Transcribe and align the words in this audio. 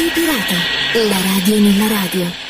Radio 0.00 0.14
Pirata, 0.14 1.08
la 1.10 1.20
radio 1.20 1.60
nella 1.60 1.86
radio 1.86 2.49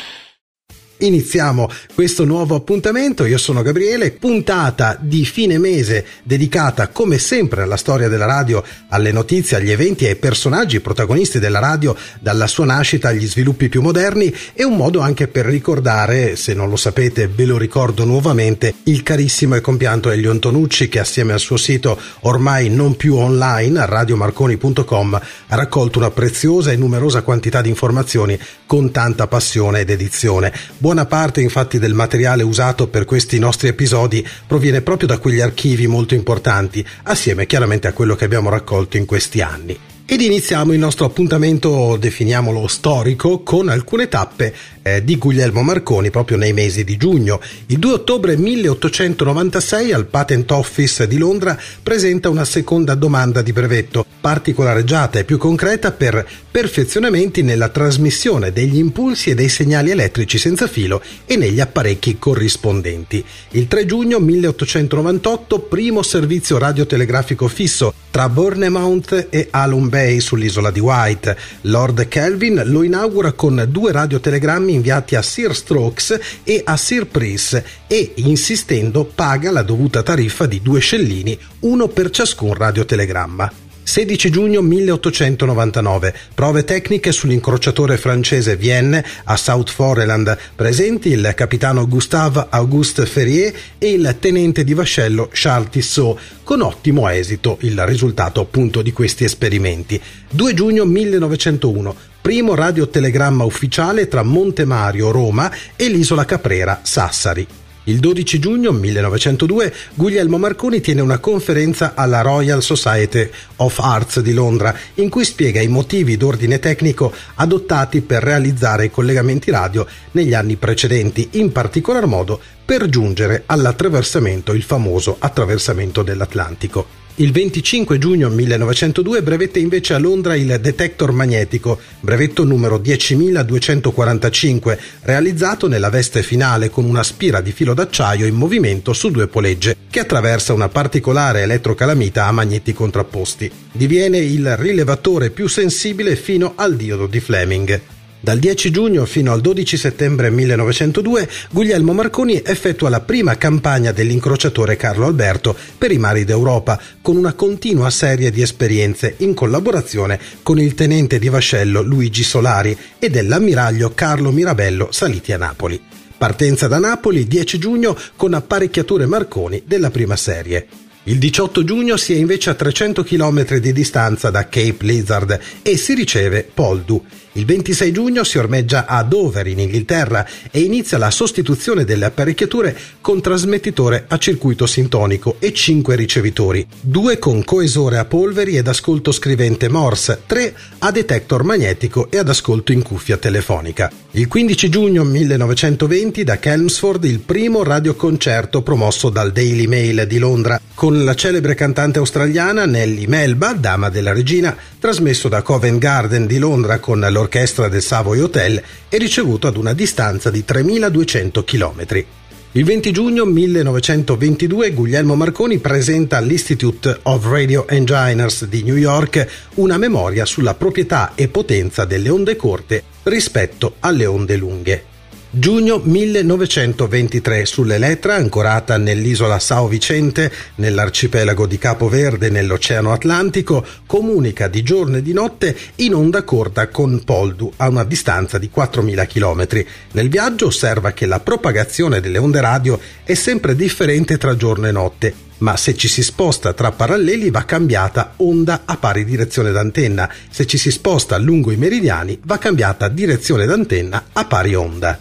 iniziamo 1.01 1.69
questo 1.93 2.25
nuovo 2.25 2.55
appuntamento. 2.55 3.25
Io 3.25 3.37
sono 3.37 3.61
Gabriele, 3.61 4.11
puntata 4.11 4.97
di 4.99 5.25
fine 5.25 5.57
mese 5.57 6.05
dedicata 6.23 6.87
come 6.89 7.17
sempre 7.17 7.61
alla 7.61 7.77
storia 7.77 8.07
della 8.07 8.25
radio, 8.25 8.63
alle 8.89 9.11
notizie, 9.11 9.57
agli 9.57 9.71
eventi 9.71 10.05
e 10.05 10.09
ai 10.09 10.15
personaggi 10.15 10.79
protagonisti 10.79 11.39
della 11.39 11.59
radio 11.59 11.95
dalla 12.19 12.47
sua 12.47 12.65
nascita 12.65 13.09
agli 13.09 13.27
sviluppi 13.27 13.69
più 13.69 13.81
moderni 13.81 14.33
e 14.53 14.63
un 14.63 14.75
modo 14.75 14.99
anche 14.99 15.27
per 15.27 15.45
ricordare, 15.45 16.35
se 16.35 16.53
non 16.53 16.69
lo 16.69 16.75
sapete 16.75 17.27
ve 17.27 17.45
lo 17.45 17.57
ricordo 17.57 18.05
nuovamente, 18.05 18.73
il 18.83 19.03
carissimo 19.03 19.55
e 19.55 19.61
compianto 19.61 20.09
Elio 20.09 20.31
Antonucci 20.31 20.89
che 20.89 20.99
assieme 20.99 21.33
al 21.33 21.39
suo 21.39 21.57
sito 21.57 21.99
ormai 22.21 22.69
non 22.69 22.95
più 22.95 23.15
online, 23.15 23.85
radiomarconi.com, 23.85 25.21
ha 25.47 25.55
raccolto 25.55 25.99
una 25.99 26.11
preziosa 26.11 26.71
e 26.71 26.77
numerosa 26.77 27.21
quantità 27.21 27.61
di 27.61 27.69
informazioni 27.69 28.39
con 28.65 28.91
tanta 28.91 29.27
passione 29.27 29.81
ed 29.81 29.89
edizione. 29.89 30.53
Buon 30.77 30.90
Buona 30.91 31.07
parte 31.07 31.39
infatti 31.39 31.79
del 31.79 31.93
materiale 31.93 32.43
usato 32.43 32.89
per 32.89 33.05
questi 33.05 33.39
nostri 33.39 33.69
episodi 33.69 34.27
proviene 34.45 34.81
proprio 34.81 35.07
da 35.07 35.19
quegli 35.19 35.39
archivi 35.39 35.87
molto 35.87 36.15
importanti, 36.15 36.85
assieme 37.03 37.45
chiaramente 37.45 37.87
a 37.87 37.93
quello 37.93 38.13
che 38.17 38.25
abbiamo 38.25 38.49
raccolto 38.49 38.97
in 38.97 39.05
questi 39.05 39.39
anni. 39.39 39.90
Ed 40.11 40.19
iniziamo 40.19 40.73
il 40.73 40.77
nostro 40.77 41.05
appuntamento, 41.05 41.95
definiamolo 41.95 42.67
storico, 42.67 43.43
con 43.43 43.69
alcune 43.69 44.09
tappe 44.09 44.53
eh, 44.81 45.05
di 45.05 45.17
Guglielmo 45.17 45.61
Marconi 45.61 46.09
proprio 46.09 46.35
nei 46.35 46.51
mesi 46.51 46.83
di 46.83 46.97
giugno. 46.97 47.39
Il 47.67 47.79
2 47.79 47.93
ottobre 47.93 48.35
1896 48.35 49.93
al 49.93 50.07
Patent 50.07 50.51
Office 50.51 51.07
di 51.07 51.17
Londra 51.17 51.57
presenta 51.81 52.27
una 52.27 52.43
seconda 52.43 52.93
domanda 52.93 53.41
di 53.41 53.53
brevetto, 53.53 54.05
particolareggiata 54.19 55.19
e 55.19 55.23
più 55.23 55.37
concreta 55.37 55.93
per 55.93 56.27
perfezionamenti 56.51 57.41
nella 57.41 57.69
trasmissione 57.69 58.51
degli 58.51 58.79
impulsi 58.79 59.29
e 59.29 59.35
dei 59.35 59.47
segnali 59.47 59.91
elettrici 59.91 60.37
senza 60.37 60.67
filo 60.67 61.01
e 61.25 61.37
negli 61.37 61.61
apparecchi 61.61 62.19
corrispondenti. 62.19 63.23
Il 63.51 63.67
3 63.67 63.85
giugno 63.85 64.19
1898 64.19 65.59
primo 65.59 66.03
servizio 66.03 66.57
radiotelegrafico 66.57 67.47
fisso 67.47 67.93
tra 68.11 68.27
Bournemouth 68.27 69.27
e 69.29 69.47
Alum 69.51 69.87
Bay 70.01 70.19
sull'isola 70.19 70.71
di 70.71 70.79
White. 70.79 71.37
Lord 71.61 72.07
Kelvin 72.07 72.63
lo 72.65 72.81
inaugura 72.81 73.33
con 73.33 73.67
due 73.69 73.91
radiotelegrammi 73.91 74.73
inviati 74.73 75.15
a 75.15 75.21
Sir 75.21 75.55
Strokes 75.55 76.19
e 76.43 76.61
a 76.65 76.75
Sir 76.75 77.05
Price 77.05 77.63
e, 77.85 78.13
insistendo, 78.15 79.05
paga 79.05 79.51
la 79.51 79.61
dovuta 79.61 80.01
tariffa 80.01 80.47
di 80.47 80.59
due 80.63 80.79
scellini, 80.79 81.37
uno 81.59 81.87
per 81.87 82.09
ciascun 82.09 82.55
radiotelegramma. 82.55 83.70
16 83.83 84.29
giugno 84.29 84.61
1899. 84.61 86.13
Prove 86.33 86.63
tecniche 86.63 87.11
sull'incrociatore 87.11 87.97
francese 87.97 88.55
Vienne 88.55 89.03
a 89.25 89.35
South 89.37 89.69
Foreland. 89.69 90.37
Presenti 90.55 91.09
il 91.09 91.33
capitano 91.35 91.87
Gustave 91.87 92.47
Auguste 92.49 93.05
Ferrier 93.05 93.53
e 93.77 93.91
il 93.91 94.15
tenente 94.19 94.63
di 94.63 94.73
vascello 94.73 95.29
Charles 95.31 95.69
Tissot, 95.71 96.19
con 96.43 96.61
ottimo 96.61 97.07
esito 97.09 97.57
il 97.61 97.79
risultato 97.85 98.41
appunto 98.41 98.81
di 98.81 98.91
questi 98.91 99.23
esperimenti. 99.23 100.01
2 100.29 100.53
giugno 100.53 100.85
1901 100.85 101.95
primo 102.21 102.53
radiotelegramma 102.53 103.43
ufficiale 103.43 104.07
tra 104.07 104.21
Monte 104.21 104.63
Mario, 104.63 105.09
Roma 105.09 105.51
e 105.75 105.89
l'isola 105.89 106.23
Caprera, 106.23 106.81
Sassari. 106.83 107.60
Il 107.85 107.99
12 107.99 108.37
giugno 108.37 108.71
1902 108.71 109.73
Guglielmo 109.95 110.37
Marconi 110.37 110.81
tiene 110.81 111.01
una 111.01 111.17
conferenza 111.17 111.93
alla 111.95 112.21
Royal 112.21 112.61
Society 112.61 113.27
of 113.55 113.79
Arts 113.79 114.19
di 114.19 114.33
Londra 114.33 114.77
in 114.95 115.09
cui 115.09 115.25
spiega 115.25 115.61
i 115.61 115.67
motivi 115.67 116.15
d'ordine 116.15 116.59
tecnico 116.59 117.11
adottati 117.35 118.01
per 118.01 118.21
realizzare 118.21 118.85
i 118.85 118.91
collegamenti 118.91 119.49
radio 119.49 119.87
negli 120.11 120.35
anni 120.35 120.57
precedenti, 120.57 121.29
in 121.33 121.51
particolar 121.51 122.05
modo 122.05 122.39
per 122.63 122.87
giungere 122.87 123.43
all'attraversamento, 123.47 124.53
il 124.53 124.61
famoso 124.61 125.15
attraversamento 125.17 126.03
dell'Atlantico. 126.03 127.00
Il 127.21 127.31
25 127.31 127.99
giugno 127.99 128.29
1902 128.29 129.21
brevette 129.21 129.59
invece 129.59 129.93
a 129.93 129.99
Londra 129.99 130.33
il 130.33 130.57
detector 130.59 131.11
magnetico, 131.11 131.79
brevetto 131.99 132.43
numero 132.43 132.79
10245, 132.79 134.79
realizzato 135.01 135.67
nella 135.67 135.91
veste 135.91 136.23
finale 136.23 136.71
con 136.71 136.83
una 136.83 137.03
spira 137.03 137.39
di 137.39 137.51
filo 137.51 137.75
d'acciaio 137.75 138.25
in 138.25 138.33
movimento 138.33 138.91
su 138.93 139.11
due 139.11 139.27
polegge, 139.27 139.77
che 139.87 139.99
attraversa 139.99 140.53
una 140.53 140.69
particolare 140.69 141.41
elettrocalamita 141.41 142.25
a 142.25 142.31
magneti 142.31 142.73
contrapposti. 142.73 143.51
Diviene 143.71 144.17
il 144.17 144.57
rilevatore 144.57 145.29
più 145.29 145.45
sensibile 145.45 146.15
fino 146.15 146.53
al 146.55 146.75
diodo 146.75 147.05
di 147.05 147.19
Fleming. 147.19 147.81
Dal 148.23 148.37
10 148.37 148.69
giugno 148.69 149.05
fino 149.05 149.31
al 149.31 149.41
12 149.41 149.77
settembre 149.77 150.29
1902 150.29 151.27
Guglielmo 151.49 151.91
Marconi 151.91 152.39
effettua 152.45 152.87
la 152.89 152.99
prima 152.99 153.35
campagna 153.35 153.91
dell'incrociatore 153.91 154.75
Carlo 154.75 155.07
Alberto 155.07 155.57
per 155.75 155.91
i 155.91 155.97
mari 155.97 156.23
d'Europa, 156.23 156.79
con 157.01 157.17
una 157.17 157.33
continua 157.33 157.89
serie 157.89 158.29
di 158.29 158.43
esperienze 158.43 159.15
in 159.17 159.33
collaborazione 159.33 160.19
con 160.43 160.59
il 160.59 160.75
tenente 160.75 161.17
di 161.17 161.29
vascello 161.29 161.81
Luigi 161.81 162.21
Solari 162.21 162.77
e 162.99 163.09
dell'ammiraglio 163.09 163.91
Carlo 163.95 164.29
Mirabello 164.29 164.89
saliti 164.91 165.31
a 165.31 165.37
Napoli. 165.37 165.81
Partenza 166.15 166.67
da 166.67 166.77
Napoli 166.77 167.25
10 167.25 167.57
giugno 167.57 167.97
con 168.15 168.35
apparecchiature 168.35 169.07
Marconi 169.07 169.63
della 169.65 169.89
prima 169.89 170.15
serie. 170.15 170.67
Il 171.05 171.17
18 171.17 171.63
giugno 171.63 171.97
si 171.97 172.13
è 172.13 172.17
invece 172.17 172.51
a 172.51 172.53
300 172.53 173.03
km 173.03 173.55
di 173.55 173.73
distanza 173.73 174.29
da 174.29 174.47
Cape 174.47 174.85
Lizard 174.85 175.39
e 175.63 175.75
si 175.75 175.95
riceve 175.95 176.47
Poldu. 176.53 177.03
Il 177.33 177.45
26 177.45 177.91
giugno 177.93 178.25
si 178.25 178.37
ormeggia 178.37 178.85
a 178.85 179.03
Dover 179.03 179.47
in 179.47 179.59
Inghilterra 179.59 180.27
e 180.51 180.59
inizia 180.59 180.97
la 180.97 181.09
sostituzione 181.09 181.85
delle 181.85 182.03
apparecchiature 182.03 182.77
con 182.99 183.21
trasmettitore 183.21 184.03
a 184.09 184.17
circuito 184.17 184.65
sintonico 184.65 185.37
e 185.39 185.53
5 185.53 185.95
ricevitori, 185.95 186.67
2 186.81 187.19
con 187.19 187.45
coesore 187.45 187.99
a 187.99 188.05
polveri 188.05 188.57
ed 188.57 188.67
ascolto 188.67 189.13
scrivente 189.13 189.69
Morse, 189.69 190.23
3 190.25 190.53
a 190.79 190.91
detector 190.91 191.43
magnetico 191.43 192.11
e 192.11 192.17
ad 192.17 192.27
ascolto 192.27 192.73
in 192.73 192.81
cuffia 192.81 193.15
telefonica. 193.15 193.89
Il 194.11 194.27
15 194.27 194.67
giugno 194.67 195.05
1920 195.05 196.25
da 196.25 196.37
Chelmsford 196.37 197.05
il 197.05 197.19
primo 197.19 197.63
radioconcerto 197.63 198.61
promosso 198.61 199.09
dal 199.09 199.31
Daily 199.31 199.67
Mail 199.67 200.05
di 200.05 200.17
Londra 200.17 200.59
con 200.73 201.03
la 201.03 201.13
celebre 201.13 201.53
cantante 201.53 201.99
australiana 201.99 202.65
Nelly 202.65 203.05
Melba, 203.05 203.53
dama 203.53 203.89
della 203.89 204.11
regina, 204.13 204.53
trasmesso 204.79 205.29
da 205.29 205.43
Covent 205.43 205.77
Garden 205.77 206.25
di 206.25 206.39
Londra 206.39 206.79
con 206.79 206.99
l'orchestra 207.21 207.67
del 207.67 207.81
Savoy 207.81 208.19
Hotel 208.19 208.61
e 208.89 208.97
ricevuto 208.97 209.47
ad 209.47 209.55
una 209.55 209.73
distanza 209.73 210.29
di 210.29 210.43
3200 210.43 211.43
km. 211.43 212.05
Il 212.53 212.65
20 212.65 212.91
giugno 212.91 213.23
1922 213.23 214.73
Guglielmo 214.73 215.15
Marconi 215.15 215.59
presenta 215.59 216.17
all'Institute 216.17 216.99
of 217.03 217.25
Radio 217.25 217.65
Engineers 217.67 218.45
di 218.45 218.63
New 218.63 218.75
York 218.75 219.25
una 219.55 219.77
memoria 219.77 220.25
sulla 220.25 220.55
proprietà 220.55 221.13
e 221.15 221.29
potenza 221.29 221.85
delle 221.85 222.09
onde 222.09 222.35
corte 222.35 222.83
rispetto 223.03 223.75
alle 223.79 224.05
onde 224.05 224.35
lunghe. 224.35 224.90
Giugno 225.33 225.79
1923 225.81 227.45
sull'Elettra, 227.45 228.15
ancorata 228.15 228.75
nell'isola 228.75 229.39
Sao 229.39 229.69
Vicente, 229.69 230.29
nell'arcipelago 230.55 231.47
di 231.47 231.57
Capo 231.57 231.87
Verde, 231.87 232.29
nell'Oceano 232.29 232.91
Atlantico, 232.91 233.65
comunica 233.85 234.49
di 234.49 234.61
giorno 234.61 234.97
e 234.97 235.01
di 235.01 235.13
notte 235.13 235.57
in 235.75 235.93
onda 235.93 236.23
corta 236.23 236.67
con 236.67 237.01
Poldu 237.05 237.49
a 237.55 237.69
una 237.69 237.85
distanza 237.85 238.37
di 238.37 238.51
4.000 238.53 239.07
km. 239.07 239.65
Nel 239.93 240.09
viaggio 240.09 240.47
osserva 240.47 240.91
che 240.91 241.05
la 241.05 241.21
propagazione 241.21 242.01
delle 242.01 242.17
onde 242.17 242.41
radio 242.41 242.77
è 243.05 243.13
sempre 243.13 243.55
differente 243.55 244.17
tra 244.17 244.35
giorno 244.35 244.67
e 244.67 244.71
notte, 244.73 245.13
ma 245.37 245.55
se 245.55 245.77
ci 245.77 245.87
si 245.87 246.03
sposta 246.03 246.51
tra 246.51 246.73
paralleli 246.73 247.29
va 247.29 247.45
cambiata 247.45 248.15
onda 248.17 248.63
a 248.65 248.75
pari 248.75 249.05
direzione 249.05 249.53
d'antenna, 249.53 250.11
se 250.29 250.45
ci 250.45 250.57
si 250.57 250.71
sposta 250.71 251.17
lungo 251.17 251.51
i 251.51 251.55
meridiani 251.55 252.19
va 252.25 252.37
cambiata 252.37 252.89
direzione 252.89 253.45
d'antenna 253.45 254.07
a 254.11 254.25
pari 254.25 254.55
onda. 254.55 254.99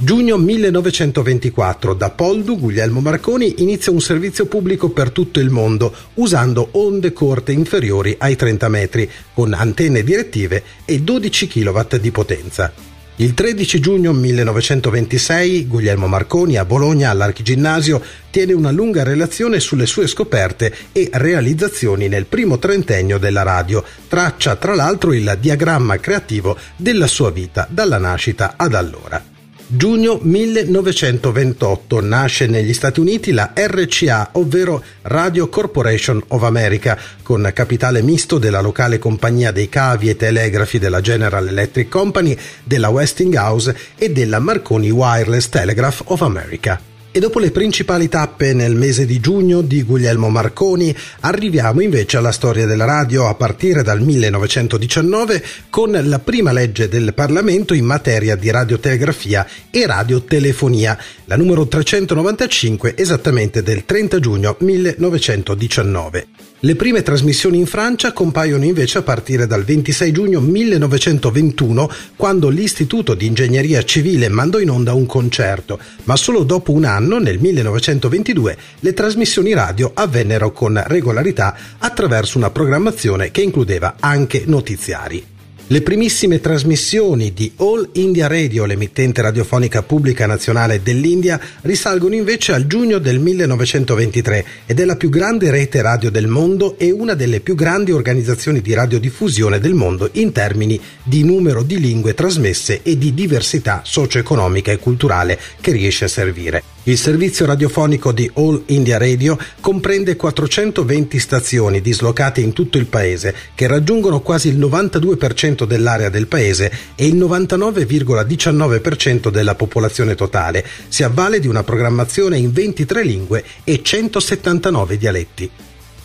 Giugno 0.00 0.36
1924, 0.36 1.92
da 1.92 2.10
Poldu 2.10 2.56
Guglielmo 2.56 3.00
Marconi 3.00 3.62
inizia 3.62 3.90
un 3.90 4.00
servizio 4.00 4.46
pubblico 4.46 4.90
per 4.90 5.10
tutto 5.10 5.40
il 5.40 5.50
mondo 5.50 5.92
usando 6.14 6.68
onde 6.72 7.12
corte 7.12 7.50
inferiori 7.50 8.14
ai 8.16 8.36
30 8.36 8.68
metri, 8.68 9.10
con 9.34 9.52
antenne 9.52 10.04
direttive 10.04 10.62
e 10.84 11.00
12 11.00 11.48
kW 11.48 11.96
di 11.96 12.12
potenza. 12.12 12.72
Il 13.16 13.34
13 13.34 13.80
giugno 13.80 14.12
1926 14.12 15.66
Guglielmo 15.66 16.06
Marconi 16.06 16.56
a 16.56 16.64
Bologna 16.64 17.10
all'Archiginnasio 17.10 18.00
tiene 18.30 18.52
una 18.52 18.70
lunga 18.70 19.02
relazione 19.02 19.58
sulle 19.58 19.86
sue 19.86 20.06
scoperte 20.06 20.72
e 20.92 21.10
realizzazioni 21.12 22.06
nel 22.06 22.26
primo 22.26 22.60
trentennio 22.60 23.18
della 23.18 23.42
radio. 23.42 23.82
Traccia 24.06 24.54
tra 24.54 24.76
l'altro 24.76 25.12
il 25.12 25.38
diagramma 25.40 25.98
creativo 25.98 26.56
della 26.76 27.08
sua 27.08 27.32
vita 27.32 27.66
dalla 27.68 27.98
nascita 27.98 28.54
ad 28.56 28.74
allora. 28.74 29.36
Giugno 29.70 30.18
1928 30.22 32.00
nasce 32.00 32.46
negli 32.46 32.72
Stati 32.72 33.00
Uniti 33.00 33.32
la 33.32 33.52
RCA, 33.54 34.30
ovvero 34.32 34.82
Radio 35.02 35.50
Corporation 35.50 36.24
of 36.28 36.42
America, 36.42 36.98
con 37.22 37.50
capitale 37.52 38.00
misto 38.00 38.38
della 38.38 38.62
locale 38.62 38.98
compagnia 38.98 39.52
dei 39.52 39.68
cavi 39.68 40.08
e 40.08 40.16
telegrafi 40.16 40.78
della 40.78 41.02
General 41.02 41.46
Electric 41.46 41.90
Company, 41.90 42.34
della 42.64 42.88
Westinghouse 42.88 43.76
e 43.98 44.10
della 44.10 44.38
Marconi 44.38 44.88
Wireless 44.88 45.50
Telegraph 45.50 46.00
of 46.06 46.22
America. 46.22 46.87
E 47.10 47.20
dopo 47.20 47.38
le 47.38 47.50
principali 47.50 48.06
tappe 48.08 48.52
nel 48.52 48.74
mese 48.74 49.06
di 49.06 49.18
giugno 49.18 49.62
di 49.62 49.82
Guglielmo 49.82 50.28
Marconi, 50.28 50.94
arriviamo 51.20 51.80
invece 51.80 52.18
alla 52.18 52.32
storia 52.32 52.66
della 52.66 52.84
radio 52.84 53.28
a 53.28 53.34
partire 53.34 53.82
dal 53.82 54.02
1919 54.02 55.42
con 55.70 55.98
la 56.04 56.18
prima 56.18 56.52
legge 56.52 56.86
del 56.86 57.14
Parlamento 57.14 57.72
in 57.72 57.86
materia 57.86 58.36
di 58.36 58.50
radiotelegrafia 58.50 59.46
e 59.70 59.86
radiotelefonia, 59.86 60.98
la 61.24 61.36
numero 61.36 61.66
395 61.66 62.94
esattamente 62.94 63.62
del 63.62 63.86
30 63.86 64.20
giugno 64.20 64.56
1919. 64.60 66.47
Le 66.60 66.74
prime 66.74 67.02
trasmissioni 67.02 67.56
in 67.56 67.66
Francia 67.66 68.12
compaiono 68.12 68.64
invece 68.64 68.98
a 68.98 69.02
partire 69.02 69.46
dal 69.46 69.62
26 69.62 70.10
giugno 70.10 70.40
1921, 70.40 71.88
quando 72.16 72.48
l'Istituto 72.48 73.14
di 73.14 73.26
Ingegneria 73.26 73.84
Civile 73.84 74.28
mandò 74.28 74.58
in 74.58 74.70
onda 74.70 74.92
un 74.92 75.06
concerto, 75.06 75.78
ma 76.02 76.16
solo 76.16 76.42
dopo 76.42 76.72
un 76.72 76.84
anno, 76.84 77.18
nel 77.18 77.38
1922, 77.38 78.56
le 78.80 78.92
trasmissioni 78.92 79.54
radio 79.54 79.92
avvennero 79.94 80.50
con 80.50 80.82
regolarità 80.84 81.54
attraverso 81.78 82.38
una 82.38 82.50
programmazione 82.50 83.30
che 83.30 83.42
includeva 83.42 83.94
anche 84.00 84.42
notiziari. 84.44 85.37
Le 85.70 85.82
primissime 85.82 86.40
trasmissioni 86.40 87.34
di 87.34 87.52
All 87.56 87.90
India 87.92 88.26
Radio, 88.26 88.64
l'emittente 88.64 89.20
radiofonica 89.20 89.82
pubblica 89.82 90.24
nazionale 90.24 90.80
dell'India, 90.82 91.38
risalgono 91.60 92.14
invece 92.14 92.54
al 92.54 92.66
giugno 92.66 92.96
del 92.96 93.18
1923 93.18 94.44
ed 94.64 94.80
è 94.80 94.86
la 94.86 94.96
più 94.96 95.10
grande 95.10 95.50
rete 95.50 95.82
radio 95.82 96.10
del 96.10 96.26
mondo 96.26 96.78
e 96.78 96.90
una 96.90 97.12
delle 97.12 97.40
più 97.40 97.54
grandi 97.54 97.92
organizzazioni 97.92 98.62
di 98.62 98.72
radiodiffusione 98.72 99.58
del 99.58 99.74
mondo 99.74 100.08
in 100.12 100.32
termini 100.32 100.80
di 101.02 101.22
numero 101.22 101.62
di 101.62 101.78
lingue 101.78 102.14
trasmesse 102.14 102.80
e 102.82 102.96
di 102.96 103.12
diversità 103.12 103.82
socio-economica 103.84 104.72
e 104.72 104.78
culturale 104.78 105.38
che 105.60 105.72
riesce 105.72 106.06
a 106.06 106.08
servire. 106.08 106.77
Il 106.88 106.96
servizio 106.96 107.44
radiofonico 107.44 108.12
di 108.12 108.30
All 108.36 108.62
India 108.68 108.96
Radio 108.96 109.36
comprende 109.60 110.16
420 110.16 111.18
stazioni 111.18 111.82
dislocate 111.82 112.40
in 112.40 112.54
tutto 112.54 112.78
il 112.78 112.86
paese 112.86 113.34
che 113.54 113.66
raggiungono 113.66 114.20
quasi 114.20 114.48
il 114.48 114.58
92% 114.58 115.66
dell'area 115.66 116.08
del 116.08 116.28
paese 116.28 116.72
e 116.94 117.06
il 117.06 117.16
99,19% 117.16 119.28
della 119.28 119.54
popolazione 119.54 120.14
totale. 120.14 120.64
Si 120.88 121.02
avvale 121.02 121.40
di 121.40 121.46
una 121.46 121.62
programmazione 121.62 122.38
in 122.38 122.52
23 122.52 123.04
lingue 123.04 123.44
e 123.64 123.82
179 123.82 124.96
dialetti. 124.96 125.50